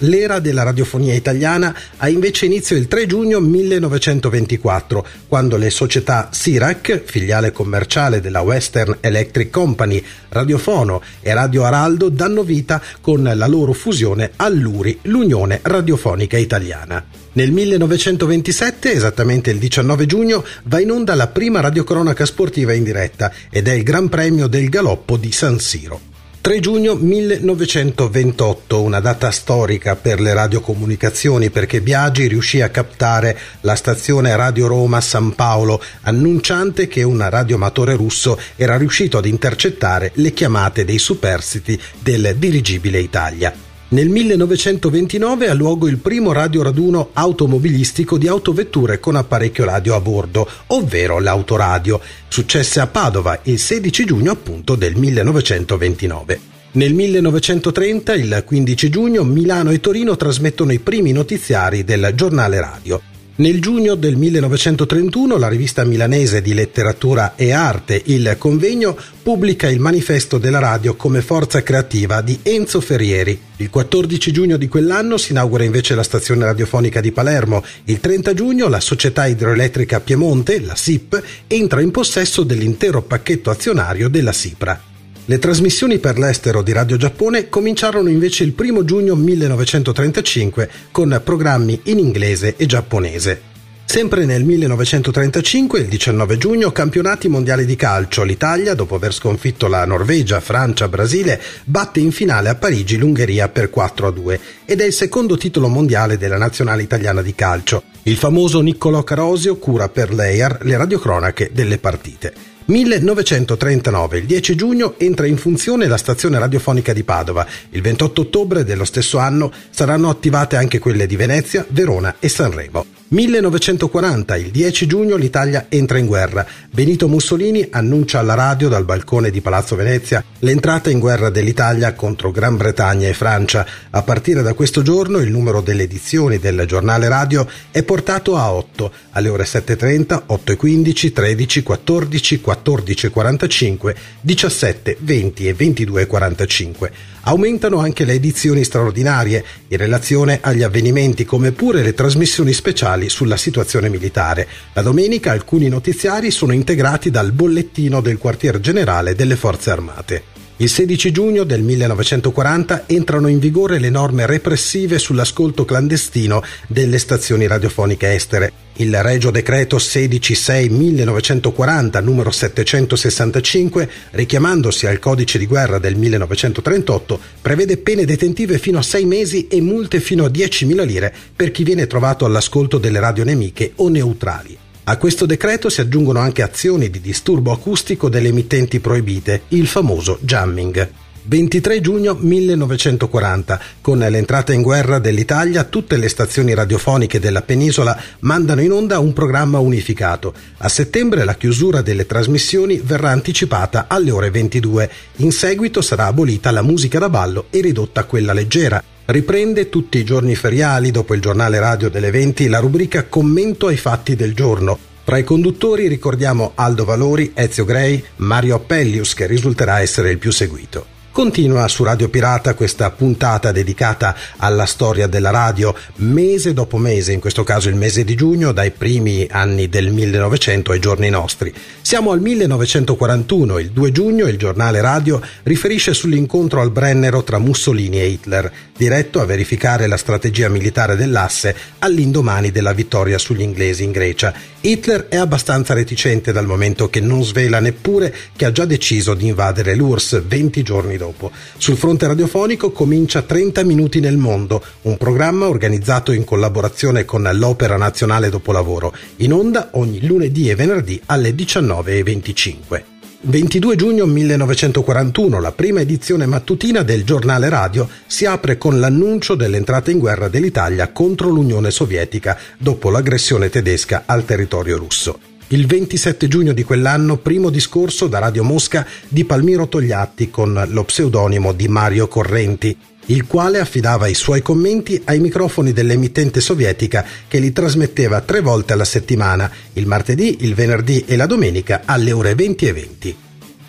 L'era 0.03 0.39
della 0.39 0.63
radiofonia 0.63 1.13
italiana 1.13 1.73
ha 1.97 2.09
invece 2.09 2.45
inizio 2.45 2.75
il 2.75 2.87
3 2.87 3.05
giugno 3.05 3.39
1924, 3.39 5.07
quando 5.29 5.55
le 5.55 5.69
società 5.69 6.27
Sirac, 6.31 7.03
filiale 7.05 7.53
commerciale 7.53 8.19
della 8.19 8.41
Western 8.41 8.97
Electric 8.99 9.49
Company, 9.49 10.03
Radiofono 10.27 11.01
e 11.21 11.33
Radio 11.33 11.63
Araldo 11.63 12.09
danno 12.09 12.43
vita 12.43 12.81
con 12.99 13.23
la 13.23 13.47
loro 13.47 13.71
fusione 13.71 14.31
all'URI, 14.35 14.99
l'Unione 15.03 15.59
Radiofonica 15.61 16.37
Italiana. 16.37 17.03
Nel 17.33 17.51
1927, 17.51 18.91
esattamente 18.91 19.51
il 19.51 19.57
19 19.57 20.05
giugno, 20.05 20.43
va 20.63 20.81
in 20.81 20.91
onda 20.91 21.15
la 21.15 21.27
prima 21.27 21.61
radiocronaca 21.61 22.25
sportiva 22.25 22.73
in 22.73 22.83
diretta 22.83 23.31
ed 23.49 23.69
è 23.69 23.71
il 23.71 23.83
Gran 23.83 24.09
Premio 24.09 24.47
del 24.47 24.67
Galoppo 24.67 25.15
di 25.15 25.31
San 25.31 25.59
Siro. 25.59 26.12
3 26.43 26.59
giugno 26.59 26.95
1928, 26.95 28.81
una 28.81 28.99
data 28.99 29.31
storica 29.31 29.95
per 29.95 30.19
le 30.19 30.33
radiocomunicazioni 30.33 31.49
perché 31.49 31.79
Biagi 31.79 32.27
riuscì 32.27 32.59
a 32.59 32.67
captare 32.67 33.39
la 33.61 33.75
stazione 33.75 34.35
Radio 34.35 34.67
Roma 34.67 34.99
San 34.99 35.35
Paolo, 35.35 35.81
annunciante 36.01 36.89
che 36.89 37.01
un 37.01 37.25
radioamatore 37.29 37.95
russo 37.95 38.37
era 38.57 38.75
riuscito 38.75 39.17
ad 39.17 39.25
intercettare 39.25 40.11
le 40.15 40.33
chiamate 40.33 40.83
dei 40.83 40.99
superstiti 40.99 41.79
del 42.01 42.35
dirigibile 42.35 42.99
Italia. 42.99 43.62
Nel 43.93 44.09
1929 44.09 45.49
ha 45.49 45.53
luogo 45.53 45.87
il 45.87 45.97
primo 45.97 46.31
radioraduno 46.31 47.09
automobilistico 47.13 48.17
di 48.17 48.27
autovetture 48.27 48.99
con 48.99 49.15
apparecchio 49.15 49.65
radio 49.65 49.93
a 49.93 49.99
bordo, 49.99 50.49
ovvero 50.67 51.19
l'autoradio. 51.19 52.01
Successe 52.27 52.79
a 52.79 52.87
Padova 52.87 53.39
il 53.43 53.59
16 53.59 54.03
giugno 54.03 54.31
appunto 54.31 54.73
del 54.73 54.95
1929. 54.95 56.39
Nel 56.71 56.91
1930, 56.91 58.15
il 58.15 58.43
15 58.43 58.89
giugno, 58.89 59.23
Milano 59.23 59.69
e 59.69 59.79
Torino 59.79 60.15
trasmettono 60.15 60.71
i 60.71 60.79
primi 60.79 61.11
notiziari 61.11 61.83
del 61.83 62.13
giornale 62.15 62.59
radio. 62.59 63.12
Nel 63.35 63.59
giugno 63.59 63.95
del 63.95 64.15
1931 64.15 65.37
la 65.37 65.47
rivista 65.47 65.83
milanese 65.83 66.39
di 66.39 66.53
letteratura 66.53 67.33
e 67.35 67.51
arte 67.51 67.99
Il 68.05 68.35
Convegno 68.37 68.95
pubblica 69.23 69.67
il 69.67 69.79
manifesto 69.79 70.37
della 70.37 70.59
radio 70.59 70.95
come 70.95 71.23
forza 71.23 71.63
creativa 71.63 72.21
di 72.21 72.37
Enzo 72.43 72.79
Ferrieri. 72.79 73.39
Il 73.57 73.71
14 73.71 74.31
giugno 74.31 74.55
di 74.55 74.67
quell'anno 74.67 75.17
si 75.17 75.31
inaugura 75.31 75.63
invece 75.63 75.95
la 75.95 76.03
stazione 76.03 76.45
radiofonica 76.45 77.01
di 77.01 77.11
Palermo. 77.11 77.63
Il 77.85 77.99
30 77.99 78.35
giugno 78.35 78.67
la 78.67 78.79
società 78.79 79.25
idroelettrica 79.25 79.99
Piemonte, 79.99 80.61
la 80.61 80.75
SIP, 80.75 81.19
entra 81.47 81.81
in 81.81 81.89
possesso 81.89 82.43
dell'intero 82.43 83.01
pacchetto 83.01 83.49
azionario 83.49 84.09
della 84.09 84.31
SIPRA. 84.31 84.92
Le 85.25 85.39
trasmissioni 85.39 85.99
per 85.99 86.17
l'estero 86.17 86.61
di 86.61 86.73
Radio 86.73 86.97
Giappone 86.97 87.47
cominciarono 87.47 88.09
invece 88.09 88.43
il 88.43 88.53
1 88.57 88.83
giugno 88.83 89.15
1935 89.15 90.69
con 90.91 91.21
programmi 91.23 91.79
in 91.83 91.97
inglese 91.97 92.55
e 92.57 92.65
giapponese. 92.65 93.51
Sempre 93.85 94.25
nel 94.25 94.43
1935, 94.43 95.79
il 95.79 95.87
19 95.87 96.37
giugno, 96.37 96.73
campionati 96.73 97.29
mondiali 97.29 97.63
di 97.63 97.77
calcio. 97.77 98.23
L'Italia, 98.23 98.73
dopo 98.73 98.95
aver 98.95 99.13
sconfitto 99.13 99.67
la 99.67 99.85
Norvegia, 99.85 100.41
Francia, 100.41 100.89
Brasile, 100.89 101.39
batte 101.63 102.01
in 102.01 102.11
finale 102.11 102.49
a 102.49 102.55
Parigi 102.55 102.97
l'Ungheria 102.97 103.47
per 103.47 103.69
4 103.69 104.07
a 104.07 104.11
2 104.11 104.39
ed 104.65 104.81
è 104.81 104.85
il 104.85 104.93
secondo 104.93 105.37
titolo 105.37 105.69
mondiale 105.69 106.17
della 106.17 106.37
nazionale 106.37 106.81
italiana 106.81 107.21
di 107.21 107.33
calcio. 107.33 107.83
Il 108.03 108.17
famoso 108.17 108.59
Niccolò 108.59 109.03
Carosio 109.03 109.55
cura 109.55 109.87
per 109.87 110.13
l'EIAR 110.13 110.57
le 110.63 110.75
radiocronache 110.75 111.51
delle 111.53 111.77
partite. 111.77 112.51
1939, 112.65 114.19
il 114.19 114.25
10 114.25 114.55
giugno, 114.55 114.95
entra 114.97 115.25
in 115.25 115.37
funzione 115.37 115.87
la 115.87 115.97
stazione 115.97 116.39
radiofonica 116.39 116.93
di 116.93 117.03
Padova. 117.03 117.45
Il 117.69 117.81
28 117.81 118.21
ottobre 118.21 118.63
dello 118.63 118.85
stesso 118.85 119.17
anno 119.17 119.51
saranno 119.69 120.09
attivate 120.09 120.55
anche 120.55 120.79
quelle 120.79 121.05
di 121.05 121.15
Venezia, 121.15 121.65
Verona 121.69 122.15
e 122.19 122.29
Sanremo. 122.29 123.02
1940, 123.13 124.37
il 124.37 124.49
10 124.49 124.87
giugno, 124.87 125.15
l'Italia 125.17 125.67
entra 125.69 125.99
in 125.99 126.07
guerra. 126.07 126.47
Benito 126.71 127.07
Mussolini 127.07 127.67
annuncia 127.69 128.17
alla 128.17 128.33
radio 128.33 128.69
dal 128.69 128.85
balcone 128.85 129.29
di 129.29 129.39
Palazzo 129.39 129.75
Venezia 129.75 130.23
l'entrata 130.39 130.89
in 130.89 130.97
guerra 130.97 131.29
dell'Italia 131.29 131.93
contro 131.93 132.31
Gran 132.31 132.57
Bretagna 132.57 133.07
e 133.07 133.13
Francia. 133.13 133.67
A 133.91 134.01
partire 134.01 134.41
da 134.41 134.55
questo 134.55 134.81
giorno 134.81 135.19
il 135.19 135.29
numero 135.29 135.61
delle 135.61 135.83
edizioni 135.83 136.39
del 136.39 136.65
giornale 136.65 137.07
radio 137.07 137.47
è 137.69 137.83
portato 137.83 138.35
a 138.35 138.51
8, 138.51 138.91
alle 139.11 139.29
ore 139.29 139.43
7.30, 139.43 140.23
8.15, 140.29 141.13
13, 141.13 141.61
14, 141.61 142.41
14.45, 142.43 143.95
17, 144.21 144.97
20 144.99 145.47
e 145.47 145.55
22.45. 145.55 146.91
Aumentano 147.25 147.77
anche 147.77 148.03
le 148.03 148.13
edizioni 148.13 148.65
straordinarie 148.65 149.45
in 149.69 149.77
relazione 149.77 150.39
agli 150.41 150.61
avvenimenti 150.61 151.23
come 151.23 151.51
pure 151.53 151.81
le 151.81 151.93
trasmissioni 151.93 152.51
speciali 152.51 153.02
sulla 153.09 153.37
situazione 153.37 153.89
militare. 153.89 154.47
La 154.73 154.81
domenica 154.81 155.31
alcuni 155.31 155.67
notiziari 155.69 156.31
sono 156.31 156.53
integrati 156.53 157.09
dal 157.09 157.31
bollettino 157.31 158.01
del 158.01 158.17
quartier 158.17 158.59
generale 158.59 159.15
delle 159.15 159.35
forze 159.35 159.71
armate. 159.71 160.32
Il 160.57 160.69
16 160.69 161.11
giugno 161.11 161.45
del 161.45 161.63
1940 161.63 162.83
entrano 162.85 163.27
in 163.27 163.39
vigore 163.39 163.79
le 163.79 163.89
norme 163.89 164.27
repressive 164.27 164.99
sull'ascolto 164.99 165.65
clandestino 165.65 166.43
delle 166.67 166.99
stazioni 166.99 167.47
radiofoniche 167.47 168.13
estere. 168.13 168.51
Il 168.73 169.01
Regio 169.01 169.31
Decreto 169.31 169.77
16-6-1940 169.77 172.03
numero 172.03 172.29
765, 172.29 173.89
richiamandosi 174.11 174.85
al 174.85 174.99
codice 174.99 175.39
di 175.39 175.47
guerra 175.47 175.79
del 175.79 175.95
1938, 175.95 177.19
prevede 177.41 177.77
pene 177.77 178.05
detentive 178.05 178.59
fino 178.59 178.77
a 178.77 178.83
6 178.83 179.05
mesi 179.05 179.47
e 179.47 179.59
multe 179.59 179.99
fino 179.99 180.23
a 180.23 180.29
10.000 180.29 180.85
lire 180.85 181.11
per 181.35 181.49
chi 181.49 181.63
viene 181.63 181.87
trovato 181.87 182.25
all'ascolto 182.25 182.77
delle 182.77 182.99
radio 182.99 183.23
nemiche 183.23 183.71
o 183.77 183.89
neutrali. 183.89 184.62
A 184.85 184.97
questo 184.97 185.25
decreto 185.25 185.69
si 185.69 185.79
aggiungono 185.79 186.19
anche 186.19 186.41
azioni 186.41 186.89
di 186.89 186.99
disturbo 186.99 187.53
acustico 187.53 188.09
delle 188.09 188.27
emittenti 188.27 188.81
proibite, 188.81 189.43
il 189.49 189.65
famoso 189.65 190.17
jamming. 190.19 190.89
23 191.23 191.79
giugno 191.79 192.17
1940. 192.19 193.61
Con 193.79 193.99
l'entrata 193.99 194.51
in 194.51 194.61
guerra 194.61 194.99
dell'Italia, 194.99 195.63
tutte 195.63 195.95
le 195.95 196.09
stazioni 196.09 196.53
radiofoniche 196.53 197.21
della 197.21 197.41
penisola 197.41 197.97
mandano 198.19 198.59
in 198.59 198.73
onda 198.73 198.99
un 198.99 199.13
programma 199.13 199.59
unificato. 199.59 200.33
A 200.57 200.67
settembre 200.67 201.23
la 201.23 201.35
chiusura 201.35 201.81
delle 201.81 202.05
trasmissioni 202.05 202.81
verrà 202.83 203.09
anticipata 203.09 203.85
alle 203.87 204.11
ore 204.11 204.31
22. 204.31 204.91
In 205.17 205.31
seguito 205.31 205.81
sarà 205.81 206.07
abolita 206.07 206.51
la 206.51 206.61
musica 206.61 206.99
da 206.99 207.07
ballo 207.07 207.45
e 207.51 207.61
ridotta 207.61 208.03
quella 208.03 208.33
leggera. 208.33 208.83
Riprende 209.05 209.67
tutti 209.67 209.97
i 209.97 210.05
giorni 210.05 210.33
feriali, 210.33 210.89
dopo 210.89 211.13
il 211.13 211.19
giornale 211.19 211.59
radio 211.59 211.89
delle 211.89 212.09
20, 212.09 212.47
la 212.47 212.59
rubrica 212.59 213.03
Commento 213.03 213.67
ai 213.67 213.75
fatti 213.75 214.15
del 214.15 214.33
giorno. 214.33 214.79
Tra 215.03 215.17
i 215.17 215.25
conduttori 215.25 215.89
ricordiamo 215.89 216.53
Aldo 216.55 216.85
Valori, 216.85 217.31
Ezio 217.33 217.65
Grey, 217.65 218.01
Mario 218.17 218.55
Appellius, 218.55 219.13
che 219.13 219.27
risulterà 219.27 219.81
essere 219.81 220.09
il 220.09 220.19
più 220.19 220.31
seguito. 220.31 220.92
Continua 221.13 221.67
su 221.67 221.83
Radio 221.83 222.09
Pirata 222.09 222.55
questa 222.55 222.89
puntata 222.89 223.51
dedicata 223.51 224.15
alla 224.37 224.65
storia 224.65 225.05
della 225.05 225.29
radio 225.29 225.75
mese 225.97 226.53
dopo 226.53 226.77
mese, 226.77 227.11
in 227.11 227.19
questo 227.19 227.43
caso 227.43 227.69
il 227.69 227.75
mese 227.75 228.03
di 228.03 228.15
giugno, 228.15 228.51
dai 228.51 228.71
primi 228.71 229.27
anni 229.29 229.69
del 229.69 229.91
1900 229.91 230.71
ai 230.71 230.79
giorni 230.79 231.11
nostri. 231.11 231.53
Siamo 231.81 232.09
al 232.13 232.19
1941, 232.19 233.59
il 233.59 233.69
2 233.69 233.91
giugno 233.91 234.25
il 234.25 234.39
giornale 234.39 234.81
radio 234.81 235.21
riferisce 235.43 235.93
sull'incontro 235.93 236.61
al 236.61 236.71
Brennero 236.71 237.23
tra 237.23 237.37
Mussolini 237.37 238.01
e 238.01 238.07
Hitler, 238.07 238.51
diretto 238.75 239.21
a 239.21 239.25
verificare 239.25 239.85
la 239.85 239.97
strategia 239.97 240.49
militare 240.49 240.95
dell'asse 240.95 241.55
all'indomani 241.77 242.49
della 242.49 242.73
vittoria 242.73 243.19
sugli 243.19 243.41
inglesi 243.41 243.83
in 243.83 243.91
Grecia. 243.91 244.33
Hitler 244.65 245.07
è 245.09 245.17
abbastanza 245.17 245.73
reticente 245.73 246.31
dal 246.31 246.45
momento 246.45 246.89
che 246.89 247.01
non 247.01 247.21
svela 247.25 247.59
neppure 247.59 248.15
che 248.33 248.45
ha 248.45 248.51
già 248.53 248.63
deciso 248.63 249.13
di 249.13 249.27
invadere 249.27 249.75
l'URSS 249.75 250.23
20 250.23 250.63
giorni 250.63 250.95
dopo. 250.95 251.31
Sul 251.57 251.75
fronte 251.75 252.07
radiofonico 252.07 252.71
comincia 252.71 253.23
30 253.23 253.61
minuti 253.65 253.99
nel 253.99 254.15
mondo, 254.15 254.63
un 254.83 254.95
programma 254.95 255.49
organizzato 255.49 256.13
in 256.13 256.23
collaborazione 256.23 257.03
con 257.03 257.29
l'Opera 257.33 257.75
Nazionale 257.75 258.29
Dopolavoro, 258.29 258.95
in 259.17 259.33
onda 259.33 259.67
ogni 259.73 260.05
lunedì 260.07 260.49
e 260.49 260.55
venerdì 260.55 261.01
alle 261.07 261.31
19.25. 261.31 262.92
22 263.25 263.77
giugno 263.77 264.05
1941, 264.05 265.39
la 265.39 265.53
prima 265.53 265.79
edizione 265.79 266.25
mattutina 266.25 266.83
del 266.83 267.05
giornale 267.05 267.47
radio 267.47 267.87
si 268.05 268.25
apre 268.25 268.57
con 268.57 268.81
l'annuncio 268.81 269.35
dell'entrata 269.35 269.91
in 269.91 269.99
guerra 269.99 270.27
dell'Italia 270.27 270.91
contro 270.91 271.29
l'Unione 271.29 271.71
Sovietica 271.71 272.37
dopo 272.57 272.89
l'aggressione 272.89 273.49
tedesca 273.49 274.03
al 274.07 274.25
territorio 274.25 274.77
russo. 274.77 275.19
Il 275.47 275.67
27 275.67 276.27
giugno 276.27 276.51
di 276.51 276.63
quell'anno, 276.63 277.15
primo 277.15 277.49
discorso 277.49 278.07
da 278.07 278.19
Radio 278.19 278.43
Mosca 278.43 278.85
di 279.07 279.23
Palmiro 279.23 279.69
Togliatti 279.69 280.29
con 280.29 280.61
lo 280.67 280.83
pseudonimo 280.83 281.53
di 281.53 281.69
Mario 281.69 282.09
Correnti, 282.09 282.77
il 283.07 283.25
quale 283.27 283.59
affidava 283.59 284.07
i 284.07 284.13
suoi 284.13 284.41
commenti 284.41 285.01
ai 285.05 285.19
microfoni 285.19 285.73
dell'emittente 285.73 286.41
sovietica 286.41 287.05
che 287.27 287.39
li 287.39 287.51
trasmetteva 287.51 288.21
tre 288.21 288.41
volte 288.41 288.73
alla 288.73 288.85
settimana, 288.85 289.51
il 289.73 289.87
martedì, 289.87 290.37
il 290.41 290.53
venerdì 290.53 291.03
e 291.05 291.15
la 291.15 291.25
domenica 291.25 291.81
alle 291.85 292.11
ore 292.11 292.35
20 292.35 292.67
e 292.67 292.73
20. 292.73 293.17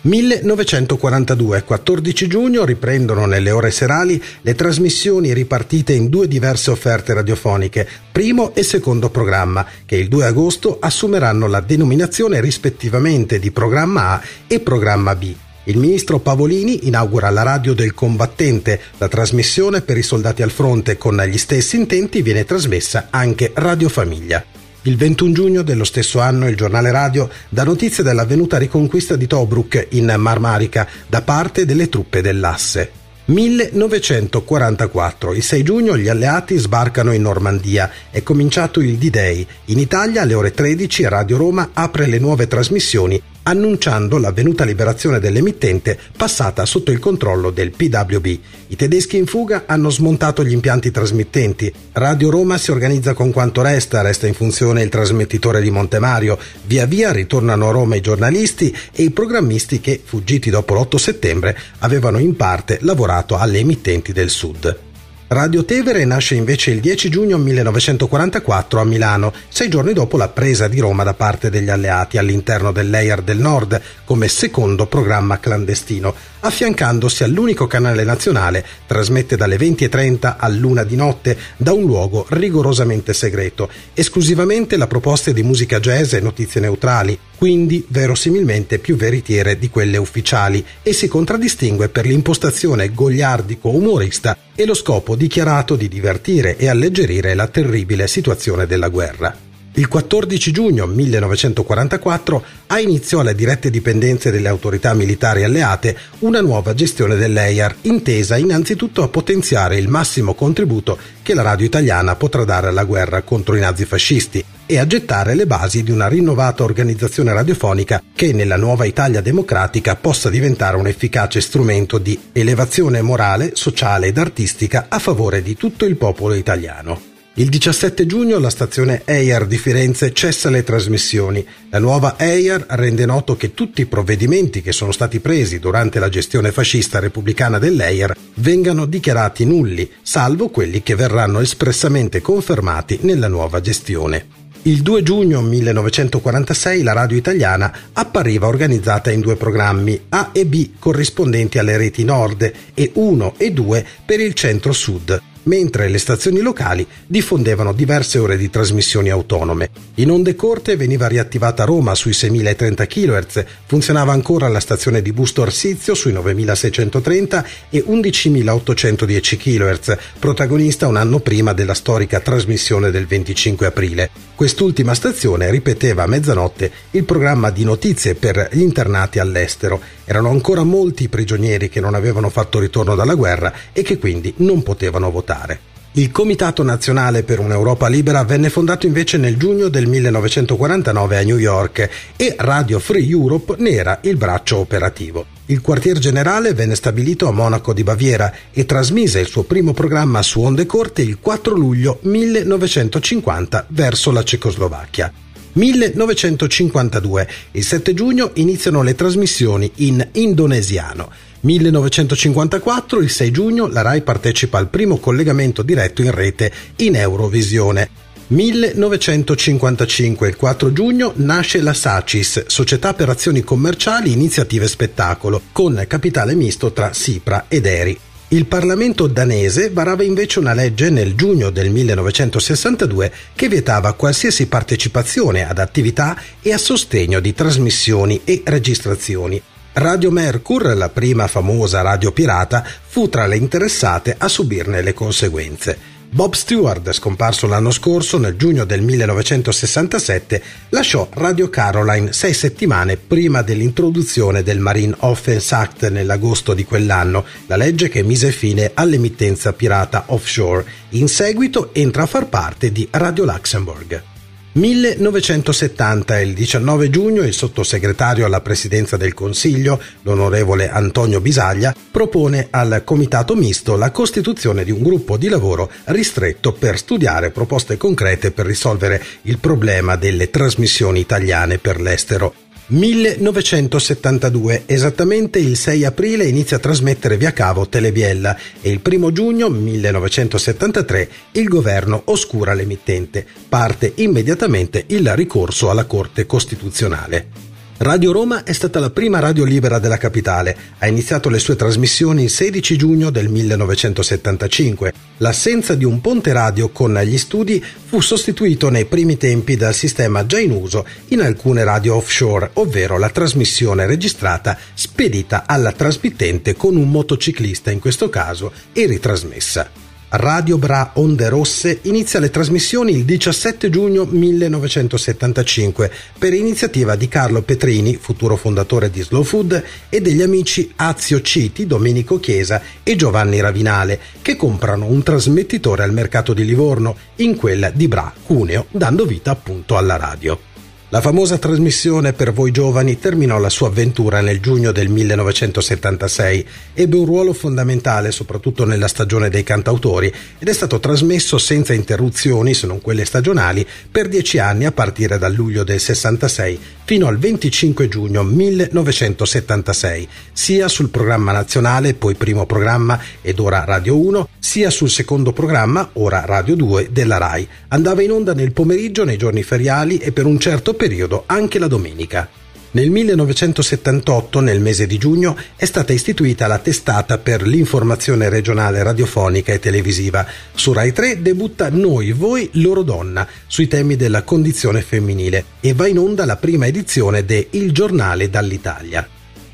1942, 0.05 1.63
14 1.63 2.27
giugno, 2.27 2.63
riprendono 2.63 3.25
nelle 3.25 3.49
ore 3.49 3.71
serali 3.71 4.21
le 4.41 4.53
trasmissioni 4.53 5.33
ripartite 5.33 5.93
in 5.93 6.09
due 6.09 6.27
diverse 6.27 6.69
offerte 6.69 7.13
radiofoniche, 7.15 7.87
primo 8.11 8.53
e 8.53 8.61
secondo 8.61 9.09
programma, 9.09 9.65
che 9.85 9.95
il 9.95 10.07
2 10.07 10.25
agosto 10.25 10.77
assumeranno 10.79 11.47
la 11.47 11.59
denominazione 11.59 12.39
rispettivamente 12.39 13.39
di 13.39 13.49
programma 13.49 14.11
A 14.11 14.21
e 14.45 14.59
programma 14.59 15.15
B. 15.15 15.33
Il 15.67 15.77
ministro 15.77 16.19
Pavolini 16.19 16.85
inaugura 16.85 17.31
la 17.31 17.41
radio 17.41 17.73
del 17.73 17.95
combattente. 17.95 18.79
La 18.99 19.07
trasmissione 19.07 19.81
per 19.81 19.97
i 19.97 20.03
soldati 20.03 20.43
al 20.43 20.51
fronte 20.51 20.95
con 20.95 21.19
gli 21.27 21.39
stessi 21.39 21.75
intenti 21.75 22.21
viene 22.21 22.45
trasmessa 22.45 23.07
anche 23.09 23.51
Radio 23.55 23.89
Famiglia. 23.89 24.45
Il 24.83 24.95
21 24.95 25.33
giugno 25.33 25.63
dello 25.63 25.83
stesso 25.83 26.19
anno 26.19 26.47
il 26.47 26.55
giornale 26.55 26.91
radio 26.91 27.27
dà 27.49 27.63
notizia 27.63 28.03
dell'avvenuta 28.03 28.59
riconquista 28.59 29.15
di 29.15 29.25
Tobruk 29.25 29.87
in 29.91 30.13
Marmarica 30.15 30.87
da 31.07 31.23
parte 31.23 31.65
delle 31.65 31.89
truppe 31.89 32.21
dell'Asse. 32.21 32.91
1944. 33.25 35.33
Il 35.33 35.41
6 35.41 35.63
giugno 35.63 35.97
gli 35.97 36.09
alleati 36.09 36.57
sbarcano 36.57 37.11
in 37.11 37.23
Normandia. 37.23 37.89
È 38.11 38.21
cominciato 38.21 38.81
il 38.81 38.97
D-Day. 38.97 39.47
In 39.65 39.79
Italia 39.79 40.21
alle 40.21 40.35
ore 40.35 40.51
13 40.51 41.07
Radio 41.07 41.37
Roma 41.37 41.71
apre 41.73 42.05
le 42.05 42.19
nuove 42.19 42.45
trasmissioni 42.45 43.19
annunciando 43.47 44.17
l'avvenuta 44.17 44.63
liberazione 44.63 45.19
dell'emittente 45.19 45.97
passata 46.15 46.65
sotto 46.65 46.91
il 46.91 46.99
controllo 46.99 47.51
del 47.51 47.71
PWB. 47.71 48.25
I 48.67 48.75
tedeschi 48.75 49.17
in 49.17 49.27
fuga 49.27 49.63
hanno 49.67 49.89
smontato 49.89 50.43
gli 50.43 50.51
impianti 50.51 50.89
trasmittenti. 50.91 51.71
Radio 51.93 52.29
Roma 52.29 52.57
si 52.57 52.71
organizza 52.71 53.13
con 53.13 53.31
quanto 53.31 53.61
resta, 53.61 54.01
resta 54.01 54.27
in 54.27 54.33
funzione 54.33 54.81
il 54.81 54.89
trasmettitore 54.89 55.61
di 55.61 55.69
Montemario. 55.69 56.37
Via 56.65 56.85
via 56.85 57.11
ritornano 57.11 57.69
a 57.69 57.71
Roma 57.71 57.95
i 57.95 58.01
giornalisti 58.01 58.75
e 58.91 59.03
i 59.03 59.11
programmisti 59.11 59.79
che, 59.79 60.01
fuggiti 60.03 60.49
dopo 60.49 60.73
l'8 60.73 60.95
settembre, 60.95 61.57
avevano 61.79 62.17
in 62.17 62.35
parte 62.35 62.79
lavorato 62.81 63.37
alle 63.37 63.59
emittenti 63.59 64.11
del 64.11 64.29
Sud. 64.29 64.84
Radio 65.27 65.65
Tevere 65.65 66.05
nasce 66.05 66.35
invece 66.35 66.69
il 66.69 66.79
10 66.79 67.09
giugno 67.09 67.39
1944 67.39 68.79
a 68.79 68.83
Milano, 68.83 69.33
sei 69.49 69.69
giorni 69.69 69.91
dopo 69.91 70.17
la 70.17 70.27
presa 70.27 70.67
di 70.67 70.79
Roma 70.79 71.03
da 71.03 71.15
parte 71.15 71.49
degli 71.49 71.69
alleati 71.69 72.19
all'interno 72.19 72.71
dell'Eir 72.71 73.23
del 73.23 73.39
Nord 73.39 73.81
come 74.05 74.27
secondo 74.27 74.85
programma 74.85 75.39
clandestino, 75.39 76.13
affiancandosi 76.45 77.23
all'unico 77.23 77.65
canale 77.65 78.03
nazionale, 78.03 78.63
trasmette 78.85 79.35
dalle 79.35 79.57
20.30 79.57 80.35
all'una 80.37 80.83
di 80.83 80.95
notte 80.95 81.37
da 81.57 81.73
un 81.73 81.85
luogo 81.85 82.25
rigorosamente 82.29 83.13
segreto, 83.13 83.69
esclusivamente 83.93 84.77
la 84.77 84.87
proposta 84.87 85.31
di 85.31 85.41
musica 85.41 85.79
jazz 85.79 86.13
e 86.13 86.19
notizie 86.19 86.61
neutrali, 86.61 87.17
quindi 87.37 87.83
verosimilmente 87.87 88.79
più 88.79 88.95
veritiere 88.95 89.57
di 89.57 89.69
quelle 89.69 89.97
ufficiali, 89.97 90.63
e 90.83 90.93
si 90.93 91.07
contraddistingue 91.07 91.89
per 91.89 92.05
l'impostazione 92.05 92.93
gogliardico-umorista 92.93 94.37
e 94.53 94.65
lo 94.65 94.73
scopo 94.73 95.15
dichiarato 95.15 95.75
di 95.75 95.87
divertire 95.87 96.57
e 96.57 96.67
alleggerire 96.67 97.33
la 97.33 97.47
terribile 97.47 98.07
situazione 98.07 98.67
della 98.67 98.89
guerra. 98.89 99.44
Il 99.77 99.89
14 99.89 100.51
giugno 100.53 100.85
1944 100.85 102.43
ha 102.67 102.79
inizio 102.79 103.19
alle 103.19 103.35
dirette 103.35 103.69
dipendenze 103.69 104.31
delle 104.31 104.47
autorità 104.47 104.93
militari 104.93 105.43
alleate 105.43 105.97
una 106.19 106.39
nuova 106.39 106.73
gestione 106.73 107.17
dell'EIAR, 107.17 107.75
intesa 107.81 108.37
innanzitutto 108.37 109.03
a 109.03 109.09
potenziare 109.09 109.75
il 109.75 109.89
massimo 109.89 110.33
contributo 110.33 110.97
che 111.21 111.33
la 111.33 111.41
radio 111.41 111.65
italiana 111.65 112.15
potrà 112.15 112.45
dare 112.45 112.67
alla 112.67 112.85
guerra 112.85 113.23
contro 113.23 113.57
i 113.57 113.59
nazifascisti 113.59 114.45
e 114.65 114.79
a 114.79 114.87
gettare 114.87 115.35
le 115.35 115.45
basi 115.45 115.83
di 115.83 115.91
una 115.91 116.07
rinnovata 116.07 116.63
organizzazione 116.63 117.33
radiofonica 117.33 118.01
che 118.15 118.31
nella 118.31 118.55
nuova 118.55 118.85
Italia 118.85 119.19
democratica 119.19 119.97
possa 119.97 120.29
diventare 120.29 120.77
un 120.77 120.87
efficace 120.87 121.41
strumento 121.41 121.97
di 121.97 122.17
elevazione 122.31 123.01
morale, 123.01 123.51
sociale 123.55 124.07
ed 124.07 124.17
artistica 124.17 124.85
a 124.87 124.99
favore 124.99 125.41
di 125.41 125.57
tutto 125.57 125.83
il 125.83 125.97
popolo 125.97 126.33
italiano. 126.33 127.13
Il 127.37 127.49
17 127.49 128.05
giugno 128.05 128.39
la 128.39 128.49
stazione 128.49 129.01
EIAR 129.03 129.45
di 129.45 129.57
Firenze 129.57 130.13
cessa 130.13 130.49
le 130.49 130.63
trasmissioni. 130.63 131.45
La 131.69 131.79
nuova 131.79 132.15
EIAR 132.17 132.65
rende 132.69 133.05
noto 133.05 133.35
che 133.35 133.53
tutti 133.53 133.81
i 133.81 133.87
provvedimenti 133.87 134.61
che 134.61 134.71
sono 134.71 134.93
stati 134.93 135.19
presi 135.19 135.59
durante 135.59 135.99
la 135.99 136.07
gestione 136.07 136.53
fascista 136.53 136.99
repubblicana 136.99 137.59
dell'EIAR 137.59 138.15
vengano 138.35 138.85
dichiarati 138.85 139.43
nulli, 139.43 139.91
salvo 140.01 140.47
quelli 140.47 140.81
che 140.81 140.95
verranno 140.95 141.41
espressamente 141.41 142.21
confermati 142.21 142.99
nella 143.01 143.27
nuova 143.27 143.59
gestione. 143.59 144.27
Il 144.61 144.81
2 144.81 145.03
giugno 145.03 145.41
1946 145.41 146.83
la 146.83 146.93
radio 146.93 147.17
italiana 147.17 147.79
appariva 147.91 148.47
organizzata 148.47 149.11
in 149.11 149.19
due 149.19 149.35
programmi, 149.35 150.05
A 150.07 150.29
e 150.31 150.45
B 150.45 150.69
corrispondenti 150.79 151.57
alle 151.57 151.75
reti 151.75 152.05
nord 152.05 152.49
e 152.73 152.91
1 152.93 153.33
e 153.35 153.51
2 153.51 153.85
per 154.05 154.21
il 154.21 154.33
centro-sud 154.33 155.33
mentre 155.45 155.89
le 155.89 155.97
stazioni 155.97 156.39
locali 156.39 156.85
diffondevano 157.05 157.73
diverse 157.73 158.19
ore 158.19 158.37
di 158.37 158.49
trasmissioni 158.49 159.09
autonome. 159.09 159.69
In 159.95 160.11
onde 160.11 160.35
corte 160.35 160.75
veniva 160.75 161.07
riattivata 161.07 161.63
Roma 161.63 161.95
sui 161.95 162.13
6030 162.13 162.85
kHz, 162.85 163.45
funzionava 163.65 164.11
ancora 164.11 164.47
la 164.47 164.59
stazione 164.59 165.01
di 165.01 165.11
Busto 165.11 165.41
Arsizio 165.41 165.93
sui 165.95 166.11
9630 166.11 167.45
e 167.69 167.83
11810 167.85 169.37
kHz, 169.37 169.97
protagonista 170.19 170.87
un 170.87 170.97
anno 170.97 171.19
prima 171.19 171.53
della 171.53 171.73
storica 171.73 172.19
trasmissione 172.19 172.91
del 172.91 173.05
25 173.05 173.65
aprile. 173.65 174.09
Quest'ultima 174.35 174.93
stazione 174.93 175.49
ripeteva 175.49 176.03
a 176.03 176.07
mezzanotte 176.07 176.69
il 176.91 177.05
programma 177.05 177.51
di 177.51 177.63
notizie 177.63 178.15
per 178.15 178.49
gli 178.51 178.61
internati 178.61 179.19
all'estero. 179.19 179.81
Erano 180.05 180.29
ancora 180.29 180.63
molti 180.63 181.03
i 181.03 181.09
prigionieri 181.09 181.67
che 181.67 181.81
non 181.81 181.95
avevano 181.95 182.29
fatto 182.29 182.59
ritorno 182.59 182.95
dalla 182.95 183.15
guerra 183.15 183.51
e 183.73 183.81
che 183.81 183.97
quindi 183.97 184.33
non 184.37 184.63
potevano 184.63 185.11
votare. 185.11 185.73
Il 185.97 186.11
Comitato 186.11 186.61
Nazionale 186.61 187.23
per 187.23 187.39
un'Europa 187.39 187.87
Libera 187.87 188.25
venne 188.25 188.49
fondato 188.49 188.85
invece 188.85 189.17
nel 189.17 189.37
giugno 189.37 189.69
del 189.69 189.87
1949 189.87 191.17
a 191.17 191.23
New 191.23 191.37
York 191.37 191.89
e 192.17 192.35
Radio 192.37 192.79
Free 192.79 193.07
Europe 193.07 193.55
ne 193.59 193.69
era 193.69 193.99
il 194.01 194.17
braccio 194.17 194.57
operativo. 194.57 195.25
Il 195.45 195.61
quartier 195.61 195.97
generale 195.97 196.53
venne 196.53 196.75
stabilito 196.75 197.29
a 197.29 197.31
Monaco 197.31 197.71
di 197.71 197.83
Baviera 197.83 198.33
e 198.51 198.65
trasmise 198.65 199.21
il 199.21 199.27
suo 199.27 199.43
primo 199.43 199.71
programma 199.71 200.21
su 200.21 200.41
onde 200.41 200.65
corte 200.65 201.01
il 201.01 201.17
4 201.21 201.55
luglio 201.55 201.99
1950 202.01 203.67
verso 203.69 204.11
la 204.11 204.23
Cecoslovacchia. 204.23 205.13
1952. 205.55 207.27
Il 207.51 207.63
7 207.63 207.93
giugno 207.93 208.31
iniziano 208.35 208.81
le 208.81 208.95
trasmissioni 208.95 209.71
in 209.75 210.05
indonesiano. 210.13 211.11
1954, 211.41 213.01
il 213.01 213.09
6 213.09 213.31
giugno, 213.31 213.67
la 213.67 213.81
RAI 213.81 214.01
partecipa 214.01 214.57
al 214.57 214.67
primo 214.67 214.97
collegamento 214.97 215.61
diretto 215.61 216.01
in 216.01 216.11
rete 216.11 216.51
in 216.77 216.95
Eurovisione. 216.95 218.03
1955, 218.27 220.27
il 220.27 220.35
4 220.35 220.73
giugno, 220.73 221.13
nasce 221.17 221.61
la 221.61 221.73
SACIS, 221.73 222.45
Società 222.47 222.95
per 222.95 223.09
Azioni 223.09 223.43
Commerciali 223.43 224.11
Iniziative 224.11 224.67
Spettacolo, 224.67 225.39
con 225.51 225.85
capitale 225.87 226.33
misto 226.33 226.73
tra 226.73 226.91
Sipra 226.91 227.45
ed 227.47 227.67
Eri. 227.67 227.99
Il 228.29 228.45
Parlamento 228.47 229.07
danese 229.07 229.69
varava 229.69 230.03
invece 230.03 230.39
una 230.39 230.53
legge 230.53 230.89
nel 230.89 231.15
giugno 231.15 231.51
del 231.51 231.69
1962 231.69 233.11
che 233.35 233.47
vietava 233.47 233.93
qualsiasi 233.93 234.47
partecipazione 234.47 235.47
ad 235.47 235.59
attività 235.59 236.19
e 236.41 236.51
a 236.51 236.57
sostegno 236.57 237.19
di 237.19 237.33
trasmissioni 237.33 238.21
e 238.23 238.41
registrazioni 238.43 239.41
Radio 239.77 240.09
Mercur, 240.09 240.73
la 240.73 240.87
prima 240.87 241.27
famosa 241.27 241.81
radio 241.81 242.13
pirata, 242.13 242.63
fu 242.87 243.09
tra 243.09 243.27
le 243.27 243.35
interessate 243.35 244.15
a 244.17 244.29
subirne 244.29 244.81
le 244.81 244.93
conseguenze. 244.93 245.94
Bob 246.15 246.33
Stewart, 246.33 246.93
scomparso 246.93 247.45
l'anno 247.45 247.71
scorso, 247.71 248.17
nel 248.17 248.37
giugno 248.37 248.63
del 248.63 248.81
1967, 248.81 250.41
lasciò 250.69 251.09
Radio 251.11 251.49
Caroline 251.49 252.13
sei 252.13 252.33
settimane 252.33 252.95
prima 252.95 253.41
dell'introduzione 253.41 254.41
del 254.41 254.59
Marine 254.59 254.95
Offense 254.99 255.53
Act 255.53 255.89
nell'agosto 255.89 256.53
di 256.53 256.63
quell'anno, 256.63 257.25
la 257.47 257.57
legge 257.57 257.89
che 257.89 258.01
mise 258.01 258.31
fine 258.31 258.71
all'emittenza 258.73 259.51
pirata 259.51 260.05
offshore. 260.07 260.65
In 260.91 261.09
seguito 261.09 261.73
entra 261.73 262.03
a 262.03 262.07
far 262.07 262.29
parte 262.29 262.71
di 262.71 262.87
Radio 262.91 263.25
Luxembourg. 263.25 264.14
1970, 264.55 266.17
il 266.21 266.33
19 266.33 266.89
giugno, 266.89 267.23
il 267.23 267.33
sottosegretario 267.33 268.25
alla 268.25 268.39
presidenza 268.39 268.95
del 268.95 269.13
Consiglio, 269.13 269.81
l'onorevole 270.03 270.69
Antonio 270.69 271.19
Bisaglia, 271.19 271.75
propone 271.91 272.47
al 272.51 272.83
Comitato 272.85 273.35
Misto 273.35 273.75
la 273.75 273.91
costituzione 273.91 274.63
di 274.63 274.71
un 274.71 274.81
gruppo 274.81 275.17
di 275.17 275.27
lavoro 275.27 275.69
ristretto 275.85 276.53
per 276.53 276.77
studiare 276.77 277.31
proposte 277.31 277.75
concrete 277.75 278.31
per 278.31 278.45
risolvere 278.45 279.03
il 279.23 279.39
problema 279.39 279.97
delle 279.97 280.29
trasmissioni 280.29 281.01
italiane 281.01 281.57
per 281.57 281.81
l'estero. 281.81 282.44
1972, 282.67 284.63
esattamente 284.65 285.37
il 285.37 285.55
6 285.55 285.85
aprile 285.85 286.25
inizia 286.25 286.57
a 286.57 286.59
trasmettere 286.59 287.15
via 287.15 287.31
cavo 287.31 287.67
Telebiella 287.67 288.35
e 288.59 288.71
il 288.71 288.81
1 288.83 289.11
giugno 289.11 289.49
1973 289.49 291.09
il 291.33 291.47
governo 291.47 292.01
oscura 292.05 292.53
l'emittente. 292.53 293.25
Parte 293.47 293.91
immediatamente 293.95 294.83
il 294.87 295.13
ricorso 295.15 295.69
alla 295.69 295.85
Corte 295.85 296.25
Costituzionale. 296.25 297.54
Radio 297.77 298.13
Roma 298.13 298.45
è 298.45 298.53
stata 298.53 298.79
la 298.79 298.89
prima 298.89 299.19
radio 299.19 299.43
libera 299.43 299.79
della 299.79 299.97
capitale. 299.97 300.55
Ha 300.77 300.87
iniziato 300.87 301.27
le 301.27 301.39
sue 301.39 301.57
trasmissioni 301.57 302.23
il 302.23 302.29
16 302.29 302.77
giugno 302.77 303.09
del 303.09 303.27
1975. 303.27 304.93
L'assenza 305.17 305.75
di 305.75 305.83
un 305.83 305.99
ponte 305.99 306.31
radio 306.31 306.69
con 306.69 306.97
gli 307.03 307.17
studi 307.17 307.61
fu 307.61 307.99
sostituito 307.99 308.69
nei 308.69 308.85
primi 308.85 309.17
tempi 309.17 309.57
dal 309.57 309.73
sistema 309.73 310.25
già 310.25 310.39
in 310.39 310.51
uso 310.51 310.85
in 311.09 311.19
alcune 311.19 311.65
radio 311.65 311.95
offshore, 311.95 312.51
ovvero 312.53 312.97
la 312.97 313.09
trasmissione 313.09 313.85
registrata 313.85 314.57
spedita 314.73 315.43
alla 315.45 315.73
trasmittente 315.73 316.55
con 316.55 316.77
un 316.77 316.89
motociclista 316.89 317.71
in 317.71 317.79
questo 317.81 318.07
caso 318.07 318.53
e 318.71 318.85
ritrasmessa. 318.85 319.84
Radio 320.17 320.57
Bra 320.57 320.91
Onde 320.93 321.27
Rosse 321.27 321.79
inizia 321.83 322.21
le 322.21 322.29
trasmissioni 322.29 322.93
il 322.93 323.03
17 323.03 323.69
giugno 323.69 324.05
1975 324.05 325.91
per 326.17 326.33
iniziativa 326.33 326.95
di 326.95 327.09
Carlo 327.09 327.41
Petrini, 327.41 327.97
futuro 327.97 328.37
fondatore 328.37 328.89
di 328.89 329.01
Slow 329.01 329.23
Food, 329.23 329.63
e 329.89 329.99
degli 329.99 330.21
amici 330.21 330.71
Azio 330.77 331.21
Citi, 331.21 331.67
Domenico 331.67 332.19
Chiesa 332.19 332.61
e 332.81 332.95
Giovanni 332.95 333.41
Ravinale, 333.41 333.99
che 334.21 334.37
comprano 334.37 334.85
un 334.85 335.03
trasmettitore 335.03 335.83
al 335.83 335.91
mercato 335.91 336.33
di 336.33 336.45
Livorno, 336.45 336.95
in 337.17 337.35
quella 337.35 337.69
di 337.69 337.89
Bra, 337.89 338.13
Cuneo, 338.25 338.67
dando 338.71 339.03
vita 339.05 339.31
appunto 339.31 339.75
alla 339.75 339.97
radio. 339.97 340.54
La 340.89 341.01
famosa 341.01 341.39
trasmissione 341.39 342.13
per 342.13 342.31
voi 342.31 342.51
giovani 342.51 342.99
terminò 342.99 343.39
la 343.39 343.49
sua 343.49 343.69
avventura 343.69 344.21
nel 344.21 344.39
giugno 344.39 344.71
del 344.71 344.87
1976, 344.87 346.45
ebbe 346.75 346.95
un 346.95 347.05
ruolo 347.05 347.33
fondamentale 347.33 348.11
soprattutto 348.11 348.65
nella 348.65 348.87
stagione 348.87 349.29
dei 349.29 349.41
cantautori 349.41 350.13
ed 350.37 350.47
è 350.47 350.53
stato 350.53 350.79
trasmesso 350.79 351.39
senza 351.39 351.73
interruzioni, 351.73 352.53
se 352.53 352.67
non 352.67 352.81
quelle 352.81 353.03
stagionali, 353.03 353.65
per 353.89 354.07
dieci 354.07 354.37
anni 354.37 354.65
a 354.65 354.71
partire 354.71 355.17
dal 355.17 355.33
luglio 355.33 355.63
del 355.63 355.79
66 355.79 356.59
fino 356.85 357.07
al 357.07 357.17
25 357.17 357.87
giugno 357.87 358.21
1976, 358.21 360.07
sia 360.31 360.67
sul 360.67 360.89
programma 360.89 361.31
nazionale, 361.31 361.95
poi 361.95 362.13
primo 362.13 362.45
programma 362.45 363.01
ed 363.23 363.39
ora 363.39 363.63
Radio 363.65 363.97
1, 363.97 364.29
sia 364.37 364.69
sul 364.69 364.91
secondo 364.91 365.33
programma, 365.33 365.89
ora 365.93 366.23
Radio 366.25 366.55
2, 366.55 366.89
della 366.91 367.17
RAI. 367.17 367.47
Andava 367.69 368.03
in 368.03 368.11
onda 368.11 368.35
nel 368.35 368.51
pomeriggio, 368.51 369.03
nei 369.03 369.17
giorni 369.17 369.41
feriali 369.41 369.97
e 369.97 370.11
per 370.11 370.27
un 370.27 370.39
certo 370.39 370.73
periodo 370.73 370.83
anche 371.25 371.59
la 371.59 371.67
domenica. 371.67 372.29
Nel 372.71 372.89
1978, 372.89 374.41
nel 374.41 374.59
mese 374.59 374.85
di 374.85 374.97
giugno, 374.97 375.37
è 375.55 375.63
stata 375.63 375.93
istituita 375.93 376.45
la 376.45 376.57
testata 376.59 377.17
per 377.17 377.47
l'informazione 377.47 378.27
regionale 378.27 378.83
radiofonica 378.83 379.53
e 379.53 379.59
televisiva. 379.59 380.27
Su 380.53 380.73
Rai 380.73 380.91
3 380.91 381.21
debutta 381.21 381.69
Noi, 381.69 382.11
Voi, 382.11 382.49
Loro 382.55 382.83
Donna 382.83 383.25
sui 383.47 383.67
temi 383.67 383.95
della 383.95 384.23
condizione 384.23 384.81
femminile 384.81 385.45
e 385.61 385.73
va 385.73 385.87
in 385.87 385.99
onda 385.99 386.25
la 386.25 386.35
prima 386.35 386.65
edizione 386.65 387.23
de 387.23 387.47
Il 387.51 387.71
giornale 387.71 388.29
dall'Italia. 388.29 389.07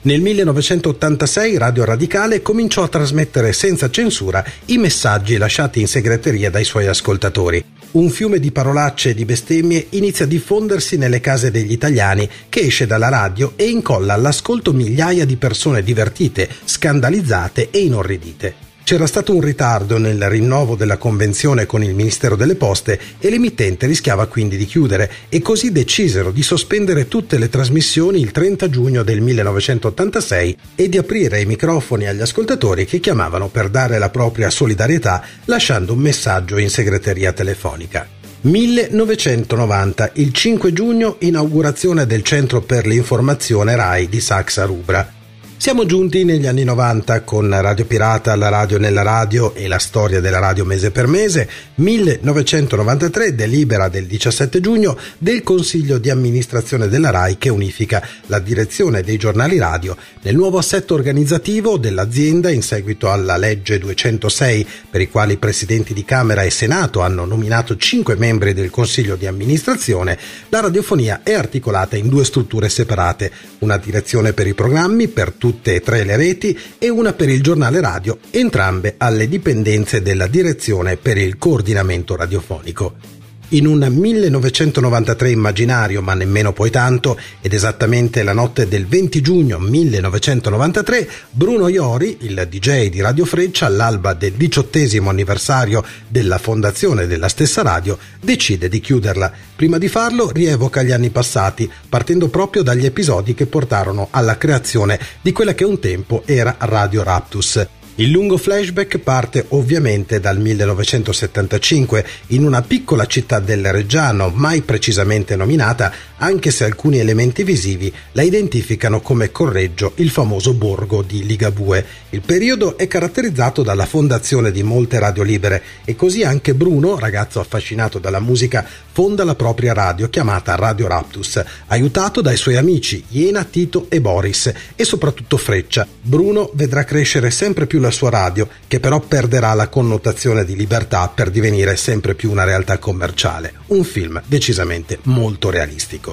Nel 0.03 0.19
1986 0.19 1.59
Radio 1.59 1.85
Radicale 1.85 2.41
cominciò 2.41 2.81
a 2.81 2.87
trasmettere 2.87 3.53
senza 3.53 3.91
censura 3.91 4.43
i 4.65 4.79
messaggi 4.79 5.37
lasciati 5.37 5.79
in 5.79 5.87
segreteria 5.87 6.49
dai 6.49 6.63
suoi 6.63 6.87
ascoltatori. 6.87 7.63
Un 7.91 8.10
fiume 8.10 8.39
di 8.39 8.51
parolacce 8.51 9.10
e 9.10 9.13
di 9.13 9.25
bestemmie 9.25 9.88
inizia 9.89 10.23
a 10.23 10.27
diffondersi 10.27 10.95
nelle 10.95 11.19
case 11.19 11.51
degli 11.51 11.73
italiani, 11.73 12.30
che 12.47 12.62
esce 12.62 12.88
dalla 12.88 13.10
radio 13.10 13.51
e 13.58 13.67
incolla 13.67 14.13
all'ascolto 14.13 14.71
migliaia 14.71 15.25
di 15.25 15.36
persone 15.36 15.84
divertite, 15.84 16.47
scandalizzate 16.63 17.69
e 17.69 17.80
inorridite. 17.80 18.70
C'era 18.91 19.08
stato 19.08 19.34
un 19.34 19.39
ritardo 19.39 19.97
nel 19.97 20.21
rinnovo 20.27 20.75
della 20.75 20.97
convenzione 20.97 21.65
con 21.65 21.82
il 21.82 21.95
Ministero 21.95 22.36
delle 22.36 22.56
Poste 22.56 22.99
e 23.19 23.30
l'emittente 23.30 23.88
rischiava 23.88 24.25
quindi 24.25 24.58
di 24.58 24.65
chiudere 24.65 25.10
e 25.30 25.41
così 25.41 25.71
decisero 25.71 26.30
di 26.30 26.43
sospendere 26.43 27.08
tutte 27.08 27.38
le 27.38 27.47
trasmissioni 27.47 28.19
il 28.19 28.32
30 28.32 28.69
giugno 28.69 29.04
del 29.04 29.21
1986 29.21 30.58
e 30.75 30.89
di 30.89 30.97
aprire 30.97 31.39
i 31.39 31.45
microfoni 31.45 32.06
agli 32.06 32.19
ascoltatori 32.19 32.84
che 32.84 32.99
chiamavano 32.99 33.47
per 33.47 33.69
dare 33.69 33.97
la 33.97 34.10
propria 34.10 34.49
solidarietà 34.49 35.23
lasciando 35.45 35.93
un 35.93 35.99
messaggio 35.99 36.58
in 36.58 36.69
segreteria 36.69 37.32
telefonica. 37.32 38.06
1990, 38.41 40.12
il 40.15 40.34
5 40.34 40.73
giugno, 40.73 41.15
inaugurazione 41.19 42.06
del 42.06 42.23
Centro 42.23 42.60
per 42.60 42.86
l'informazione 42.86 43.73
RAI 43.73 44.10
di 44.10 44.19
Saxa 44.19 44.65
Rubra. 44.65 45.19
Siamo 45.62 45.86
giunti 45.86 46.24
negli 46.24 46.47
anni 46.47 46.63
90 46.63 47.21
con 47.21 47.47
Radio 47.47 47.86
Pirata, 47.86 48.36
la 48.36 48.50
radio 48.50 48.80
nella 48.80 49.04
radio 49.04 49.54
e 49.54 49.67
la 49.67 49.78
storia 49.78 50.19
della 50.19 50.39
radio 50.39 50.65
mese 50.65 50.89
per 50.89 51.06
mese, 51.06 51.47
1993 51.76 53.36
delibera 53.36 53.88
del 53.88 54.08
17 54.08 54.60
giugno 54.60 54.97
del 55.19 55.43
Consiglio 55.43 56.00
di 56.00 56.10
amministrazione 56.10 56.88
della 56.88 57.12
RAI 57.12 57.38
che 57.38 57.50
unifica 57.50 58.04
la 58.26 58.39
direzione 58.39 59.04
dei 59.04 59.17
giornali 59.17 59.60
radio 59.60 59.95
nel 60.24 60.36
nuovo 60.36 60.58
assetto 60.58 60.95
organizzativo 60.95 61.78
dell'azienda 61.78 62.50
in 62.50 62.63
seguito 62.63 63.12
alla 63.12 63.38
legge 63.38 63.78
206 63.78 64.67
per 64.89 65.02
i 65.02 65.12
quali 65.12 65.34
i 65.34 65.38
presidenti 65.38 65.93
di 65.93 66.04
Camera 66.04 66.41
e 66.41 66.50
Senato 66.50 67.02
hanno 67.02 67.24
nominato 67.24 67.78
cinque 67.78 68.15
membri 68.15 68.56
del 68.56 68.71
Consiglio 68.71 69.15
di 69.15 69.28
amministrazione, 69.28 70.17
la 70.50 70.62
radiofonia 70.62 71.19
è 71.21 71.34
articolata 71.34 71.95
in 71.95 72.10
due 72.10 72.26
strutture 72.26 72.67
separate, 72.67 73.32
una 73.60 73.78
direzione 73.78 74.34
per 74.34 74.47
i 74.47 74.56
programmi 74.56 75.08
per 75.08 75.30
tutti 75.34 75.50
tutte 75.51 75.75
e 75.75 75.81
tre 75.81 76.05
le 76.05 76.15
reti 76.15 76.57
e 76.77 76.87
una 76.87 77.11
per 77.11 77.27
il 77.27 77.43
giornale 77.43 77.81
radio, 77.81 78.17
entrambe 78.29 78.95
alle 78.97 79.27
dipendenze 79.27 80.01
della 80.01 80.27
direzione 80.27 80.95
per 80.95 81.17
il 81.17 81.37
coordinamento 81.37 82.15
radiofonico. 82.15 83.20
In 83.53 83.67
un 83.67 83.85
1993 83.85 85.29
immaginario, 85.29 86.01
ma 86.01 86.13
nemmeno 86.13 86.53
poi 86.53 86.69
tanto, 86.69 87.19
ed 87.41 87.51
esattamente 87.51 88.23
la 88.23 88.31
notte 88.31 88.65
del 88.65 88.87
20 88.87 89.19
giugno 89.19 89.59
1993, 89.59 91.09
Bruno 91.31 91.67
Iori, 91.67 92.19
il 92.21 92.47
DJ 92.49 92.87
di 92.87 93.01
Radio 93.01 93.25
Freccia, 93.25 93.65
all'alba 93.65 94.13
del 94.13 94.31
diciottesimo 94.31 95.09
anniversario 95.09 95.83
della 96.07 96.37
fondazione 96.37 97.07
della 97.07 97.27
stessa 97.27 97.61
radio, 97.61 97.97
decide 98.21 98.69
di 98.69 98.79
chiuderla. 98.79 99.29
Prima 99.53 99.77
di 99.77 99.89
farlo 99.89 100.31
rievoca 100.31 100.81
gli 100.81 100.91
anni 100.91 101.09
passati, 101.09 101.69
partendo 101.89 102.29
proprio 102.29 102.63
dagli 102.63 102.85
episodi 102.85 103.33
che 103.33 103.47
portarono 103.47 104.07
alla 104.11 104.37
creazione 104.37 104.97
di 105.21 105.33
quella 105.33 105.53
che 105.53 105.65
un 105.65 105.77
tempo 105.77 106.23
era 106.25 106.55
Radio 106.57 107.03
Raptus. 107.03 107.80
Il 108.01 108.09
lungo 108.09 108.37
flashback 108.37 108.97
parte 108.97 109.45
ovviamente 109.49 110.19
dal 110.19 110.39
1975 110.39 112.03
in 112.29 112.43
una 112.43 112.63
piccola 112.63 113.05
città 113.05 113.39
del 113.39 113.71
Reggiano, 113.71 114.31
mai 114.33 114.61
precisamente 114.61 115.35
nominata, 115.35 115.93
anche 116.21 116.51
se 116.51 116.63
alcuni 116.63 116.99
elementi 116.99 117.43
visivi 117.43 117.91
la 118.13 118.21
identificano 118.21 119.01
come 119.01 119.31
Correggio, 119.31 119.93
il 119.95 120.10
famoso 120.10 120.53
borgo 120.53 121.01
di 121.01 121.25
Ligabue. 121.25 121.86
Il 122.12 122.21
periodo 122.21 122.77
è 122.77 122.88
caratterizzato 122.88 123.63
dalla 123.63 123.86
fondazione 123.86 124.51
di 124.51 124.63
molte 124.63 124.99
radio 124.99 125.23
libere 125.23 125.63
e 125.84 125.95
così 125.95 126.23
anche 126.23 126.53
Bruno, 126.53 126.99
ragazzo 126.99 127.39
affascinato 127.39 127.97
dalla 127.99 128.19
musica, 128.19 128.65
fonda 128.91 129.23
la 129.23 129.36
propria 129.36 129.73
radio 129.73 130.10
chiamata 130.10 130.55
Radio 130.55 130.88
Raptus, 130.88 131.43
aiutato 131.67 132.21
dai 132.21 132.38
suoi 132.38 132.57
amici 132.57 133.03
Iena, 133.10 133.43
Tito 133.43 133.88
e 133.89 133.99
Boris 133.99 134.51
e 134.75 134.84
soprattutto 134.84 135.38
Freccia. 135.38 135.88
Bruno 136.01 136.51
vedrà 136.53 136.84
crescere 136.84 137.31
sempre 137.31 137.65
più 137.65 137.79
la 137.79 137.91
sua 137.91 138.10
radio, 138.10 138.47
che 138.67 138.79
però 138.79 138.99
perderà 138.99 139.53
la 139.53 139.69
connotazione 139.69 140.45
di 140.45 140.55
libertà 140.55 141.07
per 141.13 141.31
divenire 141.31 141.75
sempre 141.75 142.13
più 142.13 142.29
una 142.29 142.43
realtà 142.43 142.77
commerciale. 142.77 143.53
Un 143.67 143.84
film 143.84 144.21
decisamente 144.27 144.99
molto 145.03 145.49
realistico. 145.49 146.11